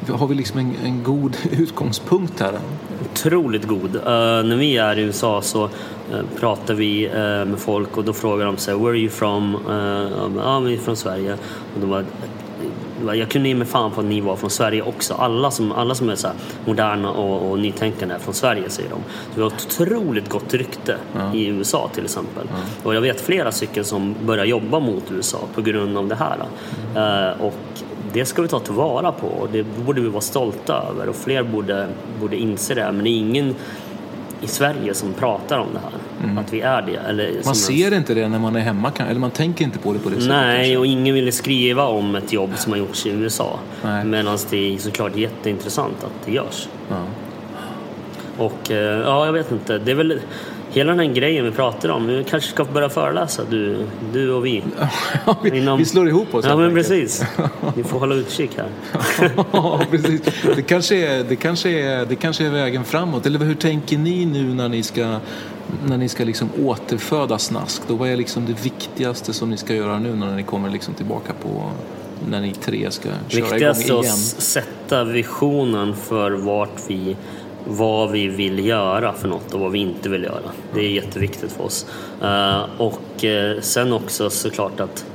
har 0.09 0.27
vi 0.27 0.35
liksom 0.35 0.59
en, 0.59 0.75
en 0.85 1.03
god 1.03 1.37
utgångspunkt 1.51 2.39
här? 2.39 2.59
Otroligt 3.11 3.67
god. 3.67 3.95
Uh, 3.95 4.01
när 4.43 4.55
vi 4.55 4.77
är 4.77 4.99
i 4.99 5.01
USA 5.01 5.41
så 5.41 5.63
uh, 5.63 5.69
pratar 6.39 6.73
vi 6.73 7.07
uh, 7.07 7.13
med 7.45 7.59
folk 7.59 7.97
och 7.97 8.03
då 8.03 8.13
frågar 8.13 8.45
de 8.45 8.57
sig 8.57 8.75
“Where 8.75 8.89
are 8.89 8.97
you 8.97 9.09
from?” 9.09 9.57
Ja, 10.37 10.59
vi 10.59 10.73
är 10.73 10.77
från 10.77 10.95
Sverige. 10.95 11.33
Och 11.73 11.81
de 11.81 11.89
bara, 11.89 12.03
jag 13.05 13.29
kunde 13.29 13.49
ge 13.49 13.55
mig 13.55 13.67
fan 13.67 13.91
på 13.91 13.99
att 13.99 14.05
ni 14.05 14.21
var 14.21 14.35
från 14.35 14.49
Sverige 14.49 14.81
också. 14.81 15.13
Alla 15.13 15.51
som, 15.51 15.71
alla 15.71 15.95
som 15.95 16.09
är 16.09 16.15
så 16.15 16.27
moderna 16.65 17.11
och, 17.11 17.51
och 17.51 17.59
nytänkande 17.59 18.15
är 18.15 18.19
från 18.19 18.33
Sverige 18.33 18.69
säger 18.69 18.89
de. 18.89 18.99
Så 19.05 19.35
vi 19.35 19.41
har 19.41 19.47
ett 19.47 19.65
otroligt 19.65 20.29
gott 20.29 20.53
rykte 20.53 20.97
ja. 21.15 21.33
i 21.33 21.47
USA 21.47 21.89
till 21.93 22.03
exempel. 22.03 22.47
Ja. 22.49 22.55
Och 22.83 22.95
jag 22.95 23.01
vet 23.01 23.21
flera 23.21 23.51
stycken 23.51 23.85
som 23.85 24.15
börjar 24.25 24.45
jobba 24.45 24.79
mot 24.79 25.11
USA 25.11 25.39
på 25.55 25.61
grund 25.61 25.97
av 25.97 26.07
det 26.07 26.15
här. 26.15 26.37
Mm. 26.95 27.41
Och 27.41 27.53
det 28.13 28.25
ska 28.25 28.41
vi 28.41 28.47
ta 28.47 28.59
tillvara 28.59 29.11
på 29.11 29.27
och 29.27 29.49
det 29.51 29.63
borde 29.63 30.01
vi 30.01 30.07
vara 30.07 30.21
stolta 30.21 30.83
över 30.89 31.09
och 31.09 31.15
fler 31.15 31.43
borde, 31.43 31.87
borde 32.19 32.35
inse 32.37 32.73
det. 32.73 32.91
Men 32.91 33.03
det 33.03 33.09
är 33.09 33.17
ingen 33.17 33.55
i 34.41 34.47
Sverige 34.47 34.93
som 34.93 35.13
pratar 35.13 35.59
om 35.59 35.67
det 35.73 35.79
här. 35.79 36.23
Mm. 36.23 36.37
Att 36.37 36.53
vi 36.53 36.61
är 36.61 36.81
det. 36.81 36.95
Eller, 37.09 37.41
man 37.45 37.55
ser 37.55 37.93
inte 37.93 38.13
det 38.13 38.27
när 38.27 38.39
man 38.39 38.55
är 38.55 38.59
hemma, 38.59 38.91
eller 39.09 39.19
man 39.19 39.31
tänker 39.31 39.65
inte 39.65 39.79
på 39.79 39.93
det 39.93 39.99
på 39.99 40.09
det 40.09 40.15
sättet. 40.15 40.29
Nej, 40.29 40.77
och 40.77 40.85
ingen 40.85 41.15
vill 41.15 41.33
skriva 41.33 41.85
om 41.85 42.15
ett 42.15 42.33
jobb 42.33 42.51
som 42.55 42.71
har 42.71 42.79
gjorts 42.79 43.05
i 43.05 43.09
USA. 43.09 43.59
Medan 44.05 44.37
det 44.49 44.73
är 44.73 44.77
såklart 44.77 45.15
jätteintressant 45.15 46.03
att 46.03 46.25
det 46.25 46.31
görs. 46.31 46.67
Ja. 46.89 47.03
Och 48.37 48.71
eh, 48.71 48.99
ja, 48.99 49.25
jag 49.25 49.33
vet 49.33 49.51
inte. 49.51 49.77
Det 49.77 49.91
är 49.91 49.95
väl 49.95 50.19
hela 50.71 50.91
den 50.91 50.99
här 50.99 51.15
grejen 51.15 51.45
vi 51.45 51.51
pratar 51.51 51.89
om. 51.89 52.07
Vi 52.07 52.23
kanske 52.23 52.49
ska 52.49 52.63
börja 52.63 52.89
föreläsa, 52.89 53.43
du, 53.49 53.85
du 54.13 54.31
och 54.31 54.45
vi. 54.45 54.63
Vi, 55.43 55.57
Inom... 55.57 55.77
vi, 55.79 55.85
slår 55.85 56.07
ihop 56.07 56.35
oss. 56.35 56.45
Ja, 56.45 56.57
men 56.57 56.73
precis. 56.73 57.23
Vi 57.75 57.83
får 57.83 57.99
hålla 57.99 58.15
utkik 58.15 58.51
här. 58.57 58.67
ja, 59.51 59.81
precis. 59.91 60.21
Det 60.55 60.61
kanske, 60.61 60.95
är, 60.95 61.23
det, 61.23 61.35
kanske 61.35 61.69
är, 61.69 62.05
det 62.05 62.15
kanske 62.15 62.45
är 62.45 62.49
vägen 62.49 62.83
framåt. 62.83 63.25
Eller 63.25 63.39
hur 63.39 63.55
tänker 63.55 63.97
ni 63.97 64.25
nu 64.25 64.43
när 64.43 64.69
ni 64.69 64.83
ska, 64.83 65.19
när 65.85 65.97
ni 65.97 66.09
ska 66.09 66.23
liksom 66.23 66.49
återföda 66.63 67.37
Snask? 67.37 67.81
Då, 67.87 67.95
vad 67.95 68.09
är 68.09 68.17
liksom 68.17 68.45
det 68.45 68.65
viktigaste 68.65 69.33
som 69.33 69.49
ni 69.49 69.57
ska 69.57 69.75
göra 69.75 69.99
nu 69.99 70.15
när 70.15 70.35
ni 70.35 70.43
kommer 70.43 70.69
liksom 70.69 70.93
tillbaka 70.93 71.33
på 71.43 71.71
när 72.29 72.41
ni 72.41 72.53
tre 72.53 72.91
ska 72.91 73.09
köra 73.27 73.41
Viktigast 73.41 73.85
igång 73.85 74.03
igen? 74.03 74.15
Viktigast 74.15 74.37
att 74.37 74.43
sätta 74.43 75.03
visionen 75.03 75.95
för 75.95 76.31
vart 76.31 76.79
vi 76.87 77.15
vad 77.67 78.11
vi 78.11 78.27
vill 78.27 78.65
göra 78.65 79.13
för 79.13 79.27
något 79.27 79.53
och 79.53 79.59
vad 79.59 79.71
vi 79.71 79.79
inte 79.79 80.09
vill 80.09 80.23
göra. 80.23 80.51
Det 80.73 80.79
är 80.79 80.89
jätteviktigt 80.89 81.51
för 81.51 81.63
oss. 81.63 81.85
Uh, 82.23 82.63
och 82.77 83.23
uh, 83.23 83.61
sen 83.61 83.93
också 83.93 84.29
såklart 84.29 84.79
att, 84.79 85.05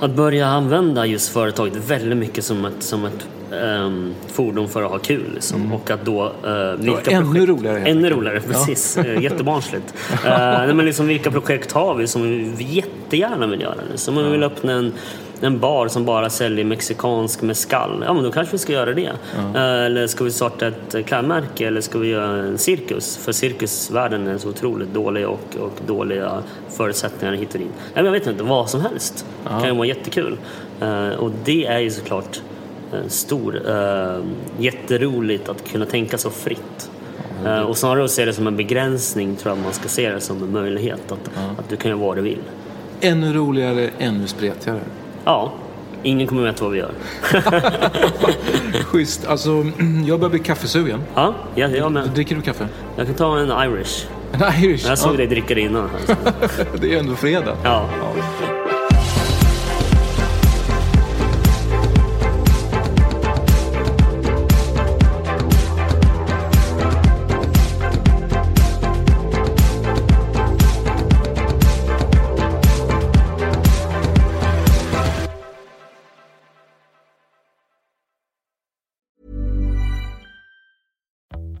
att 0.00 0.10
börja 0.10 0.46
använda 0.46 1.06
just 1.06 1.32
företaget 1.32 1.76
väldigt 1.76 2.18
mycket 2.18 2.44
som 2.44 2.64
ett, 2.64 2.82
som 2.82 3.04
ett 3.04 3.26
um, 3.52 4.14
fordon 4.26 4.68
för 4.68 4.82
att 4.82 4.90
ha 4.90 4.98
kul. 4.98 5.30
Liksom. 5.34 5.60
Mm. 5.60 5.72
Och 5.72 5.90
att 5.90 6.04
då... 6.04 6.24
Uh, 6.24 6.72
vilka 6.78 7.10
ännu 7.10 7.24
projekt, 7.24 7.48
roligare. 7.48 7.78
Ännu 7.78 8.10
roligare, 8.10 8.40
precis. 8.40 8.96
Ja. 8.96 9.04
Jättebarnsligt. 9.20 9.94
uh, 10.12 10.74
men 10.74 10.84
liksom, 10.84 11.06
vilka 11.06 11.30
projekt 11.30 11.72
har 11.72 11.94
vi 11.94 12.06
som 12.06 12.22
vi 12.56 12.64
jättegärna 12.64 13.46
vill 13.46 13.60
göra? 13.60 13.80
Liksom. 13.90 14.18
Om 14.18 14.24
vi 14.24 14.30
vill 14.30 14.42
öppna 14.42 14.72
en 14.72 14.92
en 15.40 15.58
bar 15.58 15.88
som 15.88 16.04
bara 16.04 16.30
säljer 16.30 16.64
mexikansk 16.64 17.42
mescal, 17.42 18.04
ja 18.06 18.14
men 18.14 18.22
då 18.24 18.32
kanske 18.32 18.52
vi 18.52 18.58
ska 18.58 18.72
göra 18.72 18.94
det. 18.94 19.12
Mm. 19.38 19.56
Eller 19.56 20.06
ska 20.06 20.24
vi 20.24 20.30
starta 20.30 20.66
ett 20.66 21.06
klädmärke 21.06 21.66
eller 21.66 21.80
ska 21.80 21.98
vi 21.98 22.08
göra 22.08 22.36
en 22.36 22.58
cirkus? 22.58 23.16
För 23.16 23.32
cirkusvärlden 23.32 24.26
är 24.26 24.38
så 24.38 24.48
otroligt 24.48 24.94
dålig 24.94 25.28
och, 25.28 25.56
och 25.60 25.80
dåliga 25.86 26.42
förutsättningar 26.68 27.34
hit 27.34 27.54
och 27.54 27.60
dit. 27.60 27.70
Ja, 27.94 28.04
jag 28.04 28.12
vet 28.12 28.26
inte, 28.26 28.42
vad 28.42 28.70
som 28.70 28.80
helst 28.80 29.26
mm. 29.48 29.60
kan 29.60 29.68
ju 29.70 29.76
vara 29.76 29.86
jättekul. 29.86 30.38
Uh, 30.82 31.08
och 31.08 31.30
det 31.44 31.66
är 31.66 31.78
ju 31.78 31.90
såklart 31.90 32.40
stor, 33.06 33.62
jätteroligt 34.58 35.48
att 35.48 35.70
kunna 35.72 35.86
tänka 35.86 36.18
så 36.18 36.30
fritt. 36.30 36.90
Mm. 37.44 37.66
och 37.66 37.76
snarare 37.76 38.04
att 38.04 38.10
se 38.10 38.24
det 38.24 38.32
som 38.32 38.46
en 38.46 38.56
begränsning 38.56 39.36
tror 39.36 39.54
jag 39.56 39.64
man 39.64 39.72
ska 39.72 39.88
se 39.88 40.10
det 40.10 40.20
som 40.20 40.42
en 40.42 40.52
möjlighet. 40.52 41.12
Att, 41.12 41.30
att 41.58 41.68
du 41.68 41.76
kan 41.76 41.90
göra 41.90 42.00
vad 42.00 42.16
du 42.16 42.22
vill. 42.22 42.40
Ännu 43.00 43.32
roligare, 43.32 43.90
ännu 43.98 44.26
spretigare. 44.26 44.80
Ja, 45.24 45.52
ingen 46.02 46.26
kommer 46.26 46.42
veta 46.42 46.64
vad 46.64 46.72
vi 46.72 46.78
gör. 46.78 46.92
Schysst. 48.84 49.26
Alltså, 49.26 49.50
jag 50.06 50.20
börjar 50.20 50.30
bli 50.30 50.38
kaffesugen. 50.38 51.02
Ja, 51.14 51.34
ja 51.54 51.68
jag 51.68 51.92
med. 51.92 52.08
Dricker 52.08 52.36
du 52.36 52.42
kaffe? 52.42 52.68
Jag 52.96 53.06
kan 53.06 53.14
ta 53.14 53.38
en 53.38 53.72
Irish. 53.72 54.06
En 54.32 54.64
Irish? 54.64 54.86
Jag 54.86 54.98
såg 54.98 55.12
ja. 55.12 55.16
dig 55.16 55.26
dricka 55.26 55.54
det 55.54 55.60
innan. 55.60 55.90
det 56.80 56.94
är 56.94 56.98
ändå 56.98 57.14
fredag. 57.14 57.56
ja. 57.64 57.88
ja. 58.00 58.59